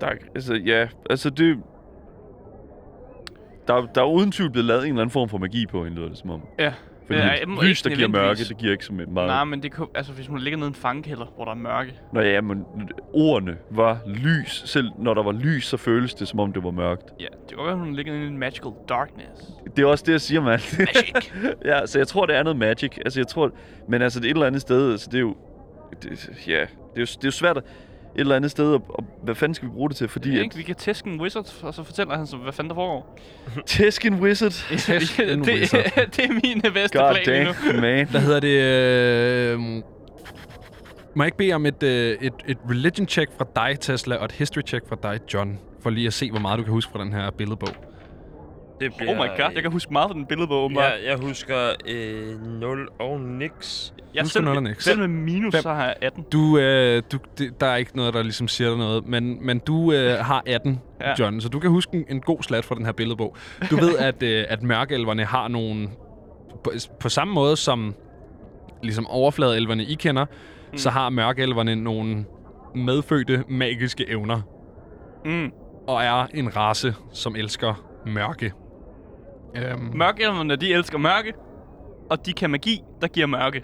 [0.00, 1.58] Er- altså, ja, altså det...
[3.68, 5.96] Der, der er uden tvivl blevet lavet en eller anden form for magi på hende,
[5.96, 6.42] lyder det som om.
[6.58, 6.72] Ja.
[7.12, 9.08] Fordi Ja, jeg må lys, der giver mørke, det giver ikke så meget.
[9.14, 11.56] Nej, men det kunne, altså, hvis man ligger nede i en fangekælder, hvor der er
[11.56, 11.94] mørke.
[12.12, 12.64] Nå ja, men
[13.12, 14.62] ordene var lys.
[14.66, 17.04] Selv når der var lys, så føles det, som om det var mørkt.
[17.20, 19.42] Ja, det kan godt hun ligger inde i en magical darkness.
[19.76, 20.78] Det er også det, jeg siger, mand.
[20.78, 21.32] Magic.
[21.70, 22.98] ja, så jeg tror, det er noget magic.
[23.04, 23.50] Altså, jeg tror...
[23.88, 25.36] Men altså, det er et eller andet sted, altså, det er jo...
[26.02, 27.62] Det, ja, det er jo, det er jo svært at,
[28.14, 30.08] et eller andet sted, og, og hvad fanden skal vi bruge det til?
[30.08, 30.56] Fordi Ja, at ikke?
[30.56, 33.18] Vi kan tæske en wizard, og så fortæller han så, hvad fanden der foregår.
[33.66, 35.84] Teskin Wizard, Tæsk en det, wizard.
[36.16, 37.52] det er min bedste god plan lige nu.
[37.72, 38.08] damn, man.
[38.08, 38.58] Hvad hedder det?
[39.52, 39.58] Øh,
[41.14, 44.24] må jeg ikke bede om et, øh, et, et religion check fra dig, Tesla, og
[44.24, 46.92] et history check fra dig, John, for lige at se, hvor meget du kan huske
[46.92, 47.68] fra den her billedbog.
[48.82, 50.92] Det Oh my god, jeg kan huske meget fra den billedbog, åbenbart.
[51.04, 51.56] Ja, jeg husker
[51.88, 53.94] øh, 0 og niks.
[54.14, 54.84] jeg husker selv, noget, der niks.
[54.84, 55.62] selv med minus, Fem.
[55.62, 56.24] så har jeg 18.
[56.32, 59.58] Du, øh, du, det, der er ikke noget, der ligesom siger dig noget, men, men
[59.58, 61.08] du øh, har 18, Ja.
[61.08, 61.14] ja.
[61.18, 63.36] John, så du kan huske en, en god slat fra den her billedbog.
[63.70, 65.88] Du ved, at, øh, at mørkelverne har nogle...
[66.64, 67.94] På, på samme måde som
[68.82, 70.24] ligesom overfladeelverne, I kender,
[70.72, 70.78] mm.
[70.78, 72.24] så har mørkelverne nogle
[72.74, 74.40] medfødte magiske evner,
[75.24, 75.50] Mm.
[75.88, 78.52] og er en race, som elsker mørke.
[79.56, 81.32] Øhm, Mørkelverne, de elsker mørke,
[82.10, 83.62] og de kan magi, der giver mørke.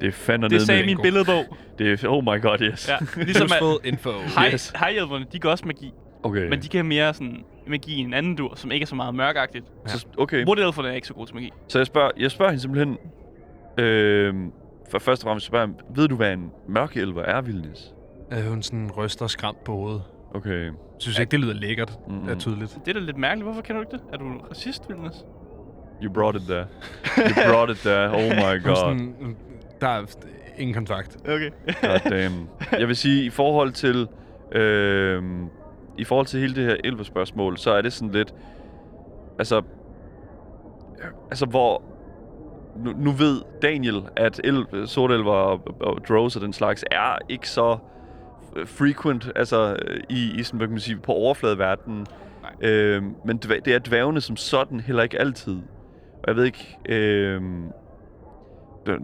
[0.00, 1.44] Det er fandme Det ned sagde min billedbog.
[1.78, 2.88] Det er, oh my god, yes.
[2.88, 4.10] Ja, ligesom at info.
[4.36, 4.72] hej, Yes.
[4.76, 5.92] hejhjælperne, de gør også magi.
[6.22, 6.48] Okay.
[6.48, 9.14] Men de kan mere sådan magi i en anden dur, som ikke er så meget
[9.14, 9.64] mørkagtigt.
[9.86, 10.44] Så, okay.
[10.46, 11.52] Wood-elferne er ikke så gode til magi.
[11.68, 12.98] Så jeg spørger, jeg spørger hende simpelthen...
[13.78, 14.34] Øh,
[14.90, 17.94] for først og fremmest spørger jeg, ved du, hvad en mørkelver er, Vildnis?
[18.32, 20.02] Øh, hun sådan ryster skræmt på hovedet.
[20.34, 20.70] Okay.
[20.98, 21.98] Synes ikke, det lyder lækkert.
[22.08, 22.20] Mm.
[22.20, 22.78] Det er tydeligt.
[22.84, 23.44] Det er da lidt mærkeligt.
[23.44, 24.14] Hvorfor kender du ikke det?
[24.14, 25.24] Er du racist, Vilnes?
[26.02, 26.66] You brought it there.
[27.18, 28.08] You brought it there.
[28.10, 28.76] Oh my god.
[28.76, 29.36] Sådan,
[29.80, 30.04] der er
[30.58, 31.16] ingen kontakt.
[31.28, 31.50] Okay.
[31.82, 32.48] God damn.
[32.72, 34.08] Jeg vil sige, i forhold til...
[34.52, 35.22] Øh,
[35.98, 38.34] I forhold til hele det her elverspørgsmål, så er det sådan lidt...
[39.38, 39.62] Altså...
[41.30, 41.82] Altså, hvor...
[42.76, 47.48] Nu, nu ved Daniel, at el, sortelver og, og drows og den slags er ikke
[47.48, 47.78] så øh,
[48.64, 52.06] frequent, altså øh, i, i sådan, hvad kan man sige, på overfladeverdenen.
[52.60, 55.56] Øh, men det er dværgene som sådan heller ikke altid.
[56.12, 57.42] Og jeg ved ikke, øh,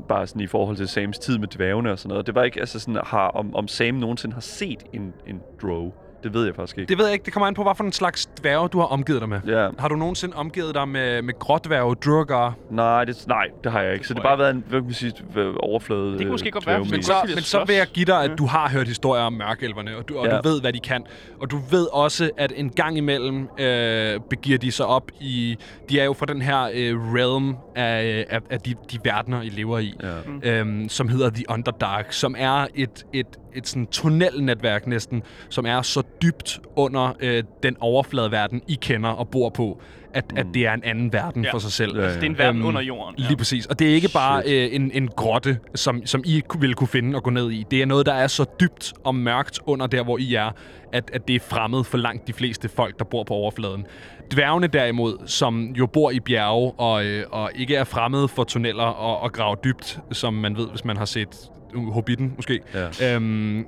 [0.09, 2.27] bare sådan i forhold til Sams tid med dværgene og sådan noget.
[2.27, 5.93] Det var ikke altså sådan, har, om, om Sam nogensinde har set en, en drow.
[6.23, 6.89] Det ved jeg faktisk ikke.
[6.89, 7.25] Det ved jeg ikke.
[7.25, 9.41] Det kommer an på, hvad for en slags dværge, du har omgivet dig med.
[9.47, 12.55] Ja, Har du nogensinde omgivet dig med, med grådværge, Durgar?
[12.71, 14.07] nej det, nej, det har jeg ikke.
[14.09, 15.13] Så det har bare været en, hvad kan man sige,
[15.61, 18.31] overflade Det kunne måske godt være, men så, men så vil jeg give dig, at
[18.39, 20.37] du har hørt historier om mørkelverne, og, du, og Ja.
[20.37, 21.05] du ved, hvad de kan.
[21.41, 25.57] Og du ved også, at en gang imellem øh, begiver de sig op i...
[25.89, 29.49] De er jo fra den her øh, realm af, af, af de, de verdener, I
[29.49, 29.95] lever i.
[30.43, 30.51] Ja.
[30.61, 35.83] øhm, som hedder The Underdark, som er et, et, et sådan tunnelnetværk næsten, som er
[35.83, 39.81] så dybt under øh, den overfladeverden, I kender og bor på,
[40.15, 40.39] at, mm.
[40.39, 41.53] at det er en anden verden Ja.
[41.53, 41.97] for sig selv.
[41.99, 43.15] Ja, Altså, det er en verden Øhm, under jorden.
[43.19, 43.67] Lige præcis.
[43.67, 47.17] Og det er ikke bare øh, en, en grotte, som, som I ville kunne finde
[47.17, 47.65] og gå ned i.
[47.71, 50.51] Det er noget, der er så dybt og mørkt under der, hvor I er,
[50.93, 53.87] at, at det er fremmed for langt de fleste folk, der bor på overfladen.
[54.33, 58.85] Dværgene derimod, som jo bor i bjerge og, øh, og ikke er fremmede for tunneller
[58.85, 61.29] og, og graver dybt, som man ved, hvis man har set
[61.75, 62.61] Hobbiten måske,
[63.01, 63.15] Ja.
[63.15, 63.65] øhm, øh,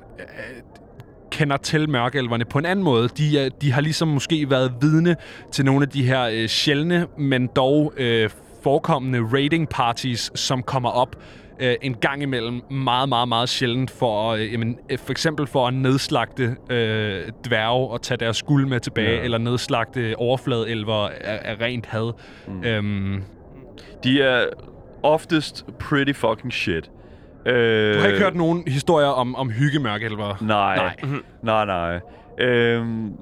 [1.30, 3.08] kender til mørkelverne på en anden måde.
[3.08, 5.16] De, er, de har ligesom måske været vidne
[5.52, 8.30] til nogle af de her øh, sjældne, men dog øh,
[8.62, 11.16] forekommende raiding parties, som kommer op
[11.60, 15.66] øh, en gang imellem meget, meget, meget sjældent for, øh, jamen, øh, for eksempel for
[15.68, 19.22] at nedslagte øh, dværge og tage deres skuld med tilbage, ja.
[19.24, 22.12] eller nedslagte overfladeelver af, af rent had.
[22.48, 22.64] Mm.
[22.64, 23.22] Øhm,
[24.04, 24.44] De er
[25.02, 26.90] oftest pretty fucking shit.
[27.46, 30.36] Øh, du har ikke hørt nogen historier om, om hyggemørkelver?
[30.40, 30.76] Nej.
[30.76, 31.20] Nej.
[31.42, 32.00] nej, nej.
[32.38, 33.12] Øhm,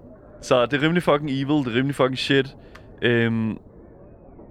[0.40, 2.56] så det er rimelig fucking evil, det er rimelig fucking shit.
[3.02, 3.58] Øhm,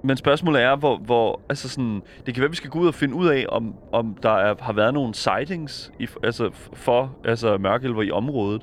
[0.04, 2.94] men spørgsmålet er, hvor, hvor altså sådan, det kan være, vi skal gå ud og
[2.94, 7.58] finde ud af, om, om der er, har været nogle sightings i, altså, for altså,
[7.58, 8.62] mørkelver i området.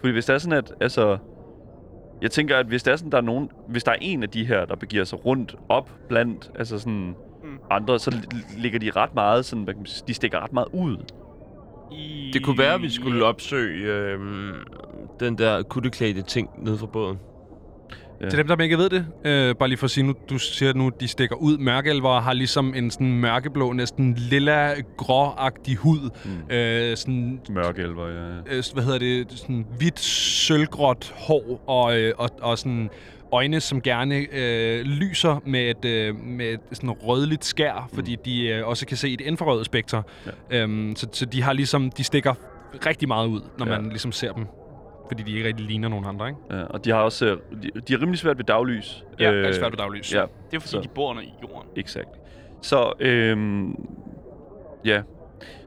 [0.00, 1.18] Fordi hvis det er sådan, at, altså,
[2.22, 4.28] jeg tænker, at hvis der er sådan, der er nogen, hvis der er en af
[4.28, 7.14] de her, der begiver sig rundt op blandt, altså sådan,
[7.56, 7.66] Mm.
[7.70, 10.52] andre, så li- ligger de ret meget sådan, hvad kan man sige, de stikker ret
[10.52, 10.96] meget ud.
[11.92, 12.30] I...
[12.32, 14.18] Det kunne være, at vi skulle opsøge øh,
[15.20, 17.18] den der kutteklædte ting nede fra båden.
[18.20, 18.28] Ja.
[18.28, 20.72] Til dem, der ikke ved det, øh, bare lige for at sige nu, du siger
[20.72, 21.58] nu, de stikker ud.
[21.58, 26.10] Mørkelver har ligesom en sådan mørkeblå, næsten lilla, gråagtig hud.
[26.24, 26.54] Mm.
[26.54, 28.26] Øh, sådan, Mørkelver, ja.
[28.26, 28.56] ja.
[28.56, 32.90] øh, hvad hedder det, sådan hvidt, sølvgråt hår og, øh, og, og sådan
[33.32, 38.48] øjne, som gerne øh, lyser med et, øh, med et sådan rødligt skær, fordi de
[38.48, 40.02] øh, også kan se et infrarødt spekter.
[40.50, 40.62] Ja.
[40.62, 42.34] Øhm, så, så de har ligesom, de stikker
[42.86, 43.80] rigtig meget ud, når Ja.
[43.80, 44.46] man ligesom ser dem.
[45.10, 46.40] Fordi de ikke rigtig ligner nogen andre, ikke?
[46.50, 49.04] Ja, og de har også øh, de, de er rimelig svært ved daglys.
[49.20, 50.14] Ja, Øh, det er svært ved daglys.
[50.14, 50.20] Ja,
[50.50, 50.80] Det er fordi, Så.
[50.80, 51.68] de bor under jorden.
[51.76, 52.08] exakt.
[52.62, 53.74] Så, øhm,
[54.84, 55.02] ja.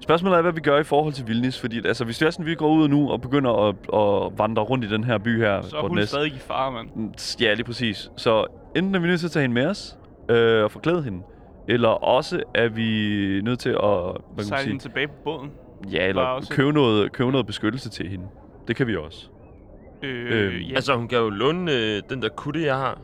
[0.09, 2.45] Spørgsmålet er, hvad vi gør i forhold til Vilnis, fordi altså, hvis det er sådan,
[2.45, 5.61] vi går ud nu og begynder at, at vandre rundt i den her by her,
[5.61, 6.87] Så er hun næste- stadig i fare, mand.
[6.95, 8.11] Mm, Ja, lige præcis.
[8.17, 8.45] Så
[8.75, 9.97] enten er vi nødt til at tage hende med os
[10.29, 11.21] øh, og forklæde hende,
[11.67, 15.51] eller også er vi nødt til at hvad kan Sejle sige, hende tilbage på båden.
[15.91, 18.25] ja, eller også- købe noget, købe noget beskyttelse til hende.
[18.67, 19.27] Det kan vi også.
[20.03, 20.75] Øh, Øhm, ja.
[20.75, 22.97] Altså, hun kan jo låne øh, den der kutte, jeg har.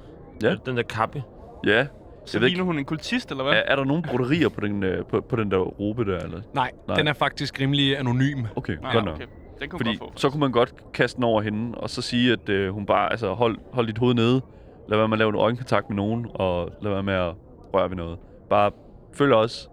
[0.43, 0.55] Ja.
[0.65, 1.23] Den der kappe.
[1.65, 1.87] Ja.
[2.25, 3.53] Så ligner hun en kultist, eller hvad?
[3.53, 6.41] Er, er der nogen broderier på den, øh, på, på den der robe der, eller?
[6.53, 6.97] Nej, Nej.
[6.97, 8.45] den er faktisk rimelig anonym.
[8.55, 9.15] Okay, Nej, godt nok.
[9.15, 9.25] okay.
[9.61, 10.17] Den kunne Fordi godt få.
[10.19, 13.11] så kunne man godt kaste den over hende, og så sige, at øh, hun bare,
[13.11, 14.41] altså hold, hold dit hoved nede.
[14.89, 17.33] Lad være med at lave en øjenkontakt med nogen, og lad være med at
[17.73, 18.17] røre ved noget.
[18.49, 18.71] Bare
[19.13, 19.69] følg os,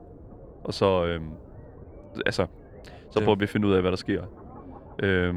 [0.65, 1.21] og så, øh,
[2.27, 2.47] altså,
[3.11, 3.25] så Ja.
[3.25, 4.23] prøver vi at finde ud af, hvad der sker.
[5.03, 5.35] Øh,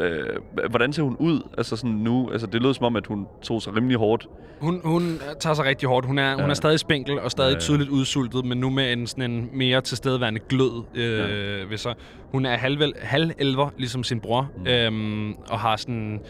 [0.00, 2.30] øh, hvordan ser hun ud, altså sådan nu?
[2.32, 4.26] Altså, det lød som om, at hun tog sig rimelig hårdt.
[4.60, 6.06] Hun, hun tager sig rigtig hårdt.
[6.06, 6.40] Hun er, ja.
[6.40, 9.30] hun er stadig spinkel og stadig Ja, ja, tydeligt udsultet, men nu med en, sådan
[9.30, 11.24] en mere tilstedeværende glød øh, ja.
[11.68, 11.94] ved sig.
[12.32, 14.66] Hun er halv, halvelver, ligesom sin bror, mm.
[14.66, 16.20] øhm, og har sådan...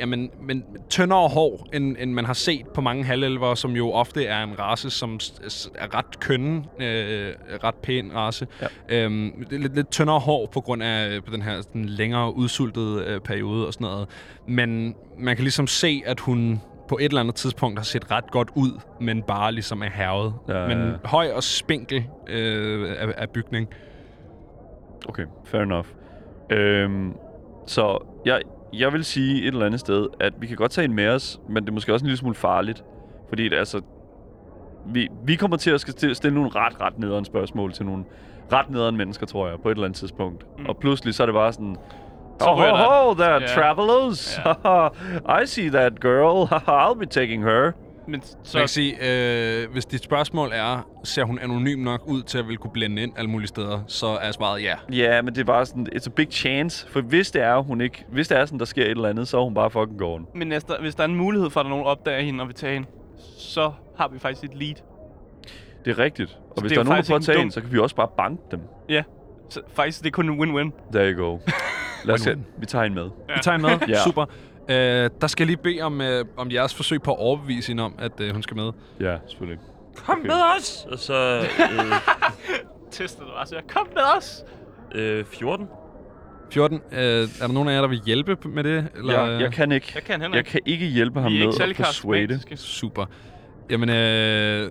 [0.00, 4.24] Jamen, men tyndere hår, end, end man har set på mange halvelver, som jo ofte
[4.24, 5.20] er en race, som
[5.74, 7.34] er ret kønne, øh,
[7.64, 8.46] ret pæn race.
[8.60, 8.66] Ja.
[8.88, 12.36] Øhm, det lidt, lidt tyndere hår på grund af øh, på den her sådan, længere
[12.36, 14.08] udsultede øh, periode og sådan noget.
[14.46, 18.30] Men man kan ligesom se, at hun på et eller andet tidspunkt har set ret
[18.30, 20.34] godt ud, men bare ligesom er hervet.
[20.48, 23.68] Ja, ja, Men høj og spinkel øh, af, af bygning.
[25.08, 25.86] Okay, fair enough.
[26.50, 27.12] Øhm,
[27.66, 28.40] så jeg,
[28.72, 31.40] jeg vil sige et eller andet sted, at vi kan godt tage en med os,
[31.48, 32.84] men det er måske også en lille smule farligt.
[33.28, 33.80] Fordi det, altså,
[34.86, 38.04] vi, vi kommer til at skal sti- stille nogle ret, ret nederen spørgsmål til nogle
[38.52, 40.46] ret nederen mennesker, tror jeg, på et eller andet tidspunkt.
[40.58, 40.66] Mm.
[40.66, 41.76] Og pludselig så er det bare sådan...
[42.40, 43.46] Så Oh, ho, ho, there are Ja.
[43.46, 44.40] travelers.
[45.42, 46.46] I see that girl.
[46.80, 47.72] I'll be taking her.
[48.10, 48.96] Men Så jeg kan sige,
[49.62, 53.02] øh, hvis dit spørgsmål er, ser hun anonym nok ud til at ville kunne blende
[53.02, 54.74] ind alle mulige steder, så er svaret ja.
[54.92, 56.86] Ja, men det er bare sådan, it's a big chance.
[56.88, 59.28] For hvis det er, hun ikke, hvis det er sådan, der sker et eller andet,
[59.28, 60.24] så er hun bare fucking gone.
[60.34, 62.46] men næste, hvis der er en mulighed for, at der er nogen opdager hende og
[62.48, 62.88] vil tage hende,
[63.38, 64.74] så har vi faktisk et lead.
[65.84, 66.38] Det er rigtigt.
[66.50, 67.60] Og Så hvis er der er jo nogen, der prøver at tage en hende, så
[67.60, 68.60] kan vi også bare banke dem.
[68.88, 69.02] Ja,
[69.50, 70.70] så faktisk det er kun en win-win.
[70.92, 71.38] There you go.
[72.04, 72.28] Lad os.
[72.58, 73.04] Vi tager hende med.
[73.04, 73.88] Vi tager hende med.
[73.88, 74.02] Ja.
[74.04, 74.24] Super.
[74.70, 77.82] Øh, der skal jeg lige bede om, øh, om jeres forsøg på at overbevise hende
[77.82, 78.72] om, at øh, hun skal med.
[79.00, 79.60] Ja, selvfølgelig.
[79.96, 80.26] Kom Okay.
[80.28, 80.86] med os!
[80.92, 81.92] Og så øh,
[82.90, 83.56] Tester du altså.
[83.68, 84.44] Kom med os!
[84.94, 85.68] øh, 14.
[86.52, 86.80] 14.
[86.92, 88.88] Øh, er der nogen af jer, der vil hjælpe med det?
[88.96, 89.22] Eller?
[89.30, 89.92] Jeg, jeg kan ikke.
[89.94, 90.50] Jeg kan heller Jeg ikke.
[90.50, 92.40] kan ikke hjælpe ham Vi er med ikke at persuade.
[92.56, 93.06] Super.
[93.70, 94.70] Jamen, øh,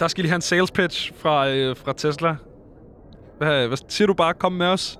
[0.00, 2.36] der skal lige have en sales pitch fra, øh, fra Tesla.
[3.38, 4.34] Hvad, hvad siger du bare?
[4.34, 4.98] Kom med os.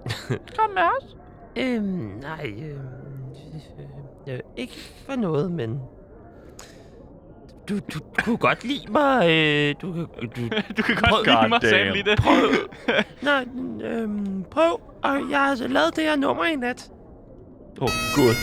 [0.59, 1.16] Kom med os.
[1.59, 2.78] Øhm, nej, øhm,
[4.28, 4.72] øh, ikke
[5.07, 5.80] for noget, men...
[7.68, 7.80] Du, du,
[8.18, 10.40] du kunne godt lide mig, øh, du, kan- du,
[10.76, 12.18] Du kan godt lide mig, sagde lige det.
[13.22, 13.46] nej,
[13.82, 16.90] øhm, prøv, og jeg har altså lavet det her nummer i nat.
[17.80, 18.34] Åh, oh, gud.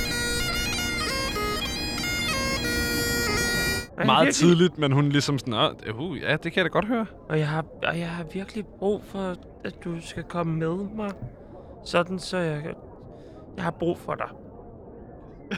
[4.05, 5.53] Meget virkelig- tidligt, men hun ligesom sådan,
[5.99, 7.05] uh, ja, det kan jeg da godt høre.
[7.30, 9.36] Og jeg, har, og jeg har virkelig brug for,
[9.66, 11.12] at du skal komme med mig.
[11.86, 12.62] Sådan, så jeg.
[13.56, 14.28] Jeg har brug for dig.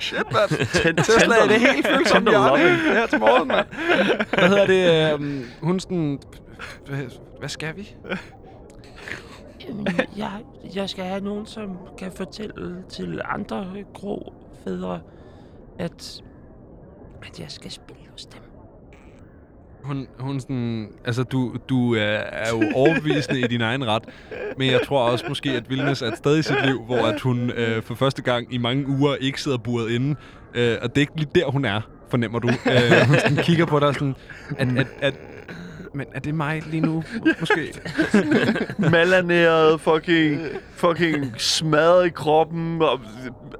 [0.00, 0.48] Shit, mand.
[0.96, 2.76] Tesla er det helt følsomt loving.
[2.86, 3.66] Ja, til morgen, mand.
[4.38, 5.12] Hvad hedder det?
[5.14, 6.18] Øh, hun sådan...
[6.86, 6.98] Hvad,
[7.38, 7.94] hvad skal vi?
[9.68, 9.86] Øhm,
[10.16, 10.30] jeg,
[10.74, 14.32] jeg skal have nogen, som kan fortælle til andre grå
[14.64, 15.00] fædre,
[15.78, 16.22] at,
[17.22, 18.42] at jeg skal spille hos dem.
[19.82, 24.02] Hun, hun sådan, altså du, du er, er jo overbevisende i din egen ret,
[24.58, 27.20] men jeg tror også måske, at Vilnes er et sted i sit liv, hvor at
[27.20, 30.16] hun øh, for første gang i mange uger ikke sidder buret inde,
[30.54, 32.48] øh, og det er ikke lige der, hun er, fornemmer du.
[32.48, 34.14] Øh, hun sådan kigger på dig sådan,
[34.58, 35.14] at, at, at,
[35.94, 37.04] men er det mig lige nu,
[37.40, 37.74] måske?
[38.90, 43.00] Malaneret, fucking, fucking smadret i kroppen, og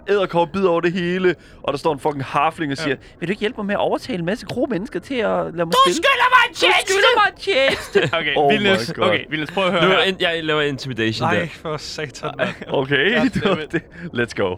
[0.09, 3.31] æderkop bider over det hele, og der står en fucking harfling og siger, vil du
[3.31, 5.95] ikke hjælpe mig med at overtale en masse gode mennesker til at lade mig spille?
[5.95, 6.87] skylder mig en tjeneste!
[6.87, 8.01] Du skylder mig en tjeneste!
[8.21, 8.51] Okay, Oh
[8.97, 9.05] God.
[9.09, 10.15] okay, Vildnes, prøv at høre Nu, her.
[10.21, 11.47] jeg laver intimidation Nej, der.
[11.47, 12.49] for satan, mand.
[12.69, 13.25] Okay,
[13.73, 13.83] det,
[14.15, 14.57] let's go.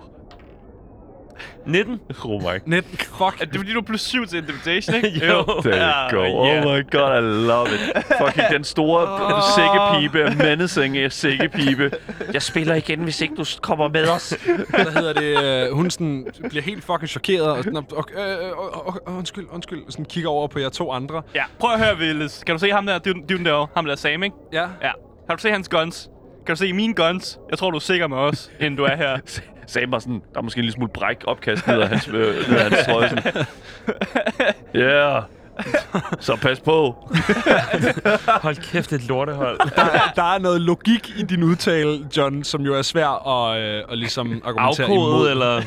[1.67, 2.01] 19.
[2.25, 3.41] Oh my Net, fuck.
[3.41, 5.09] Er det fordi, du er plus 7 til invitation, ikke?
[5.27, 5.45] Jo.
[5.65, 6.39] There you go.
[6.39, 8.05] Oh my god, I love it.
[8.19, 9.43] Fucking den store oh.
[9.57, 11.91] sækkepibe, menacing sækkepibe.
[12.33, 14.35] Jeg spiller igen, hvis ikke du kommer med os.
[14.69, 15.45] Hvad hedder det?
[15.45, 19.13] Øh, hun sådan bliver helt fucking chokeret, og sådan, og, og, øh, og, og, og,
[19.15, 21.23] undskyld, undskyld, sådan kigger over på jer to andre.
[21.35, 22.43] Ja, prøv at høre, Vildnes.
[22.47, 23.69] Kan du se ham der, dyven dyven derovre?
[23.75, 24.37] Ham der Sam, ikke?
[24.53, 24.63] Ja.
[24.83, 24.93] Ja.
[25.29, 26.09] Kan du se hans guns?
[26.47, 27.39] Kan du se mine guns?
[27.51, 29.19] Jeg tror, du er sikker med os, inden du er her.
[29.67, 32.15] Sam var sådan, der er måske en lille smule bræk opkast ned af hans, øh,
[32.15, 33.23] ned af hans trøje.
[34.75, 35.23] Ja, yeah.
[36.21, 36.95] så pas på.
[38.43, 39.59] Hold kæft, et lortehold.
[40.17, 43.99] Der er noget logik i din udtale, John, som jo er svær at, øh, at
[43.99, 45.07] ligesom argumentere imod.
[45.07, 45.63] Afkodet, eller...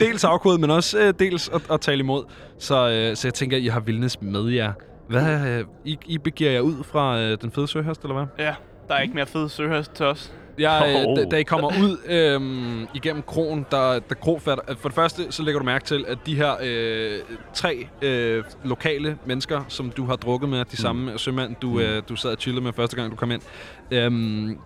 [0.06, 2.24] dels afkodet, men også øh, dels at, at tale imod.
[2.58, 4.72] Så, øh, så jeg tænker, at I har Vildnes med jer.
[5.08, 8.46] Hvad, øh, I, I begiver jer ud fra øh, den fede søhørst, eller hvad?
[8.46, 8.54] Ja,
[8.88, 10.32] der er ikke mere fed søhøst til os.
[10.58, 11.16] Jeg, øh, Oh.
[11.16, 15.42] da, da I kommer ud øh, igennem krogen, der, der krofatter, for det første, så
[15.42, 17.18] lægger du mærke til, at de her øh,
[17.54, 22.16] tre øh, lokale mennesker, som du har drukket med, de samme sømænd, du, øh, du
[22.16, 23.42] sad og chillede med første gang, du kom ind,
[23.90, 24.56] øh,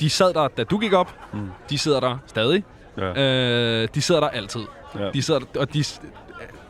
[0.00, 1.14] de sad der, da du gik op.
[1.32, 1.48] Mm.
[1.70, 2.64] De sidder der stadig.
[2.98, 3.82] Ja.
[3.82, 4.60] Øh, de sidder der altid.
[4.98, 5.10] Ja.
[5.14, 5.84] De sidder der, og de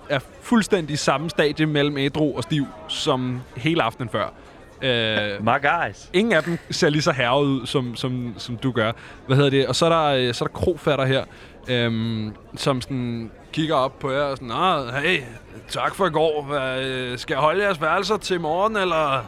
[0.09, 4.35] er fuldstændig samme stadie mellem ædru og stiv, som hele aftenen før.
[4.83, 6.11] Øh, My guys.
[6.13, 8.93] ingen af dem ser lige så herret ud, som, som, som du gør.
[9.27, 9.67] Hvad hedder det?
[9.67, 11.25] Og så er der, øh, så er der krofatter her,
[11.69, 15.21] øhm, som sådan kigger op på jer og sådan, Nå, hey,
[15.69, 16.43] tak for i går.
[16.43, 19.25] Hvad, øh, skal jeg holde jeres værelser til i morgen, eller?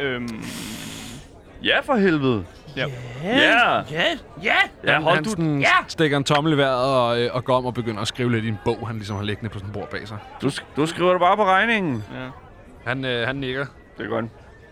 [0.00, 0.44] Øhm,
[1.64, 2.44] Ja, for helvede.
[2.76, 2.86] ja.
[3.24, 3.30] Ja.
[3.30, 4.52] Ja, ja.
[4.84, 5.58] Ja, han, hold han du...
[5.60, 5.68] Ja!
[5.88, 8.44] stikker en tommel i vejret og, øh, og går om og begynder at skrive lidt
[8.44, 10.18] i en bog, han ligesom har liggende på sådan en bord bag sig.
[10.42, 12.04] Du, sk- du skriver det bare på regningen.
[12.14, 12.28] Ja.
[12.90, 13.66] Han, øh, han nikker,
[13.98, 14.24] Det er godt.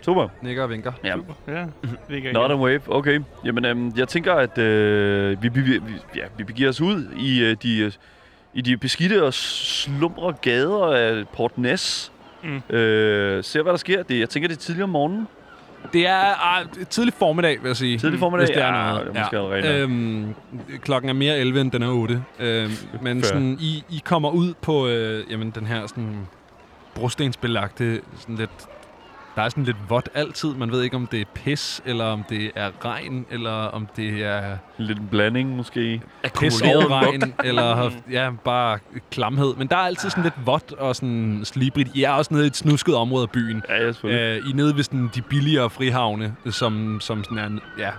[0.02, 0.28] Super.
[0.42, 0.92] nikker og vinker.
[1.04, 1.14] Ja.
[1.48, 1.64] Ja,
[2.08, 2.80] det kan Not a wave.
[2.88, 3.20] Okay.
[3.44, 5.78] Jamen, øhm, jeg tænker, at øh, vi, vi, vi,
[6.16, 7.92] ja, vi begiver os ud i, øh, de,
[8.54, 12.12] i de beskidte og slumre gader af Port Ness.
[12.42, 12.76] Mm.
[12.76, 14.02] Øh, ser, hvad der sker.
[14.02, 15.28] Det, jeg tænker, det er tidligere om morgenen.
[15.92, 17.98] Det er ah, tidlig formiddag, vil jeg sige.
[17.98, 18.46] Tidlig formiddag?
[18.46, 19.06] Hvis det er Ja, noget.
[19.06, 20.34] det er måske allerede øhm,
[20.82, 22.22] klokken er mere 11, end den er 8.
[22.40, 22.70] Øhm,
[23.02, 23.28] men Fair.
[23.28, 26.26] sådan, I, I kommer ud på øh, jamen, den her sådan,
[26.94, 28.50] brostensbelagte, sådan lidt,
[29.36, 30.54] der er sådan lidt vådt altid.
[30.54, 34.24] Man ved ikke, om det er pis, eller om det er regn, eller om det
[34.24, 36.02] er En lille blanding, måske.
[36.38, 38.78] pis og regn, eller ja, bare
[39.10, 39.54] klamhed.
[39.56, 41.90] Men der er altid sådan lidt vådt og sådan slibrigt.
[41.94, 43.62] I er også nede i et snusket område af byen.
[43.68, 44.40] Ja, ja, selvfølgelig.
[44.42, 47.90] Øh, I er nede ved sådan de billigere frihavne, som, som sådan er, ja,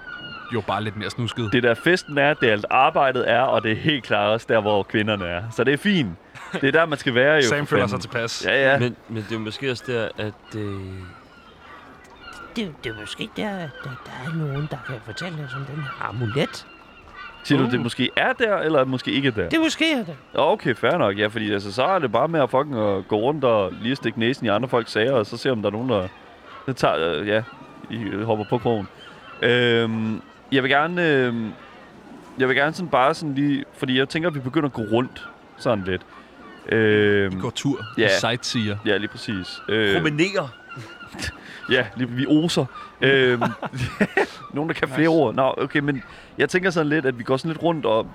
[0.54, 1.50] jo bare lidt mere snusket.
[1.54, 4.46] Det der festen er, det er alt arbejdet er, og det er helt klart også
[4.50, 5.44] der, hvor kvinderne er.
[5.56, 6.10] Så det er fint.
[6.54, 7.42] Det er der, man skal være jo.
[7.50, 8.46] Sam føler sig tilpas.
[8.48, 8.80] Ja, ja.
[8.80, 10.56] Men, men det er jo måske også der, at...
[10.56, 10.80] Øh,
[12.56, 15.76] Det, det er måske der, der, der er nogen, der kan fortælle os om den
[15.84, 16.68] her amulet.
[17.44, 17.72] Siger du, Uh.
[17.72, 19.50] det måske er der, eller måske ikke er der?
[19.50, 20.16] Det er måske er det.
[20.34, 21.18] Ja, Okay, fair nok.
[21.18, 23.96] Ja, fordi altså, så er det bare med at fucking at gå rundt og lige
[23.96, 26.08] stikke næsen i andre folks sager, og så se, om der er nogen, der,
[26.66, 27.44] der tager, øh, ja,
[27.90, 28.88] I øh, hopper på krogen.
[29.42, 31.36] Øhm, jeg vil gerne, øh,
[32.40, 34.82] jeg vil gerne sådan bare sådan lige, fordi jeg tænker, at vi begynder at gå
[34.82, 35.28] rundt
[35.58, 36.02] sådan lidt.
[36.70, 37.78] Øhm, Vi går tur.
[37.98, 38.08] Ja.
[38.20, 38.78] Sightseer.
[38.86, 39.62] ja, lige præcis.
[39.70, 40.50] Øh, promenere.
[41.70, 42.66] Ja, vi oser.
[43.02, 43.44] øhm,
[44.54, 45.36] nogen, der kan flere ord.
[45.36, 46.04] Nå, okay, men
[46.38, 48.08] jeg tænker sådan lidt, at vi går sådan lidt rundt og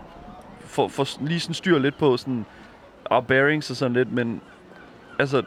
[0.64, 2.46] får, får lige sådan styr lidt på sådan
[3.10, 4.40] our bearings og sådan lidt, men
[5.18, 5.42] altså,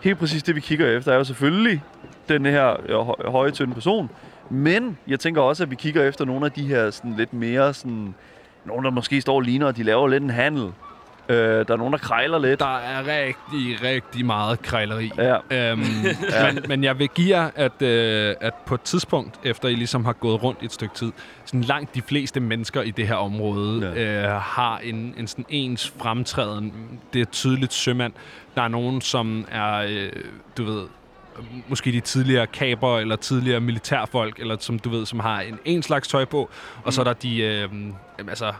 [0.00, 1.82] helt præcis det, vi kigger efter, er jo selvfølgelig
[2.28, 4.10] den her øh, hø- høje, tynde person.
[4.50, 7.74] Men jeg tænker også, at vi kigger efter nogle af de her sådan lidt mere
[7.74, 8.14] sådan...
[8.64, 10.72] Nogen, der måske står og ligner, at de laver lidt en handel.
[11.28, 12.60] Øh, der er nogen, der krejler lidt.
[12.60, 15.10] Der er rigtig, rigtig meget krejleri.
[15.18, 15.78] Ja, Øhm,
[16.44, 20.04] men, men jeg vil give jer, at, øh, at på et tidspunkt, efter I ligesom
[20.04, 21.12] har gået rundt et stykke tid,
[21.44, 25.92] sådan langt de fleste mennesker i det her område øh, har en, en sådan ens
[25.98, 26.72] fremtræden.
[27.12, 28.12] Det er tydeligt sømand.
[28.54, 30.12] Der er nogen, som er, øh,
[30.56, 30.82] du ved,
[31.68, 35.82] måske de tidligere kaber eller tidligere militærfolk, eller som du ved, som har en, en
[35.82, 36.50] slags tøj på,
[36.84, 37.68] og så er der de, øh,
[38.18, 38.52] altså,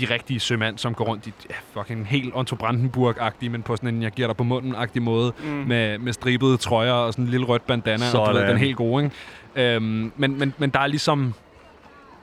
[0.00, 3.94] de rigtige sømand, som går rundt i ja, fucking helt Otto Brandenburg-agtige, men på sådan
[3.94, 5.48] en, jeg giver dig på munden-agtig måde, mm.
[5.48, 8.50] med, med stribede trøjer og sådan en lille rødt bandana, og du ved, Sådan.
[8.50, 9.74] den helt gode, ikke?
[9.74, 11.34] Øhm, men, men, men der er ligesom,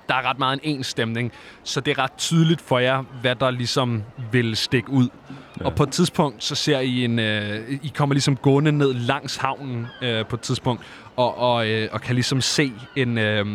[0.09, 1.31] der er ret meget en ens stemning,
[1.63, 5.09] så det er ret tydeligt for jer, hvad der ligesom vil stikke ud.
[5.59, 5.65] Ja.
[5.65, 9.37] Og på et tidspunkt, så ser I en, øh, I kommer ligesom gående ned langs
[9.37, 10.83] havnen øh, på et tidspunkt,
[11.15, 13.45] og, og, øh, og kan ligesom se en, øh,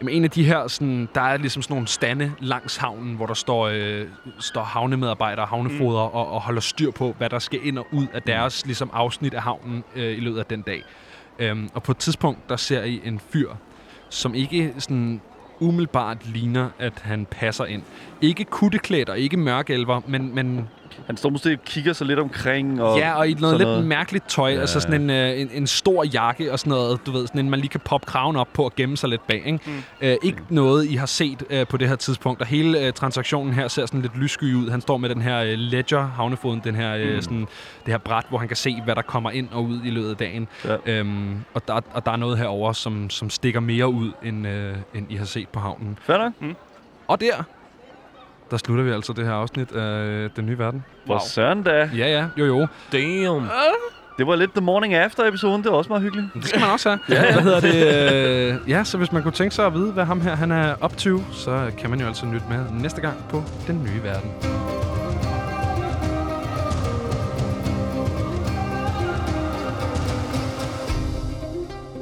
[0.00, 3.26] Jamen, en af de her, sådan, der er ligesom sådan nogle stande langs havnen, hvor
[3.26, 4.06] der står, øh,
[4.38, 6.14] står havnemedarbejdere, havnefoder mm.
[6.14, 9.34] og, og holder styr på, hvad der skal ind og ud af deres ligesom, afsnit
[9.34, 10.82] af havnen øh, i løbet af den dag.
[11.38, 13.50] Øhm, og på et tidspunkt, der ser I en fyr,
[14.08, 15.20] som ikke sådan
[15.60, 17.82] umiddelbart ligner, at han passer ind.
[18.20, 20.68] Ikke kutteklædt og ikke mørkelver, men, men
[21.06, 22.82] han står måske og kigger sig lidt omkring.
[22.82, 23.86] Og ja, og i noget lidt noget.
[23.86, 24.50] mærkeligt tøj.
[24.52, 24.60] Ja.
[24.60, 27.50] Altså sådan en, øh, en, en stor jakke og sådan noget, du ved, sådan en,
[27.50, 29.42] man lige kan poppe kraven op på og gemme sig lidt bag.
[29.46, 29.72] Ikke, mm.
[30.00, 32.40] øh, ikke noget, I har set øh, på det her tidspunkt.
[32.40, 34.70] Og hele øh, transaktionen her ser sådan lidt lyssky ud.
[34.70, 37.22] Han står med den her øh, ledger, havnefoden, den her, øh, Mm.
[37.22, 37.40] sådan,
[37.86, 40.10] det her bræt, hvor han kan se, hvad der kommer ind og ud i løbet
[40.10, 40.48] af dagen.
[40.64, 40.76] Ja.
[40.86, 44.76] Øhm, og, der, og der er noget herover, som, som stikker mere ud, end, øh,
[44.94, 45.98] end I har set på havnen.
[46.02, 46.32] Fair nok.
[47.08, 47.32] Og der,
[48.50, 50.84] der slutter vi altså det her afsnit af øh, Den Nye Verden.
[51.06, 51.90] For søren da.
[51.96, 52.66] Ja, ja, jo jo.
[52.92, 53.48] Damn.
[54.18, 55.62] Det var lidt The Morning After episoden.
[55.62, 56.26] Det var også meget hyggeligt.
[56.34, 57.00] Det skal man også have.
[57.08, 57.32] ja.
[57.32, 58.54] Hvad hedder det?
[58.64, 60.74] Øh, ja, så hvis man kunne tænke sig at vide, hvad ham her han er
[60.84, 64.30] up to, så kan man jo altså lytte med næste gang på Den Nye Verden.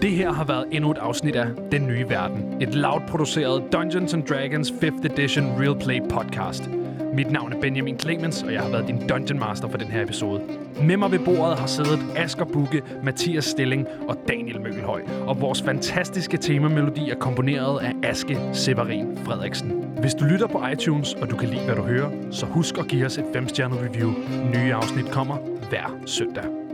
[0.02, 2.62] Det her har været endnu et afsnit af Den Nye Verden.
[2.62, 6.70] Et loud produceret Dungeons and Dragons 5th Edition Real Play podcast.
[7.14, 10.02] Mit navn er Benjamin Clemens, og jeg har været din Dungeon Master for den her
[10.02, 10.42] episode.
[10.82, 15.02] Med mig ved bordet har siddet Asger Bukke, Mathias Stilling og Daniel Møgelhøj.
[15.26, 19.84] Og vores fantastiske temamelodi er komponeret af Aske Severin Frederiksen.
[20.00, 22.88] Hvis du lytter på iTunes, og du kan lide, hvad du hører, så husk at
[22.88, 24.10] give os et 5-stjernet review.
[24.54, 25.36] Nye afsnit kommer
[25.70, 26.67] hver søndag.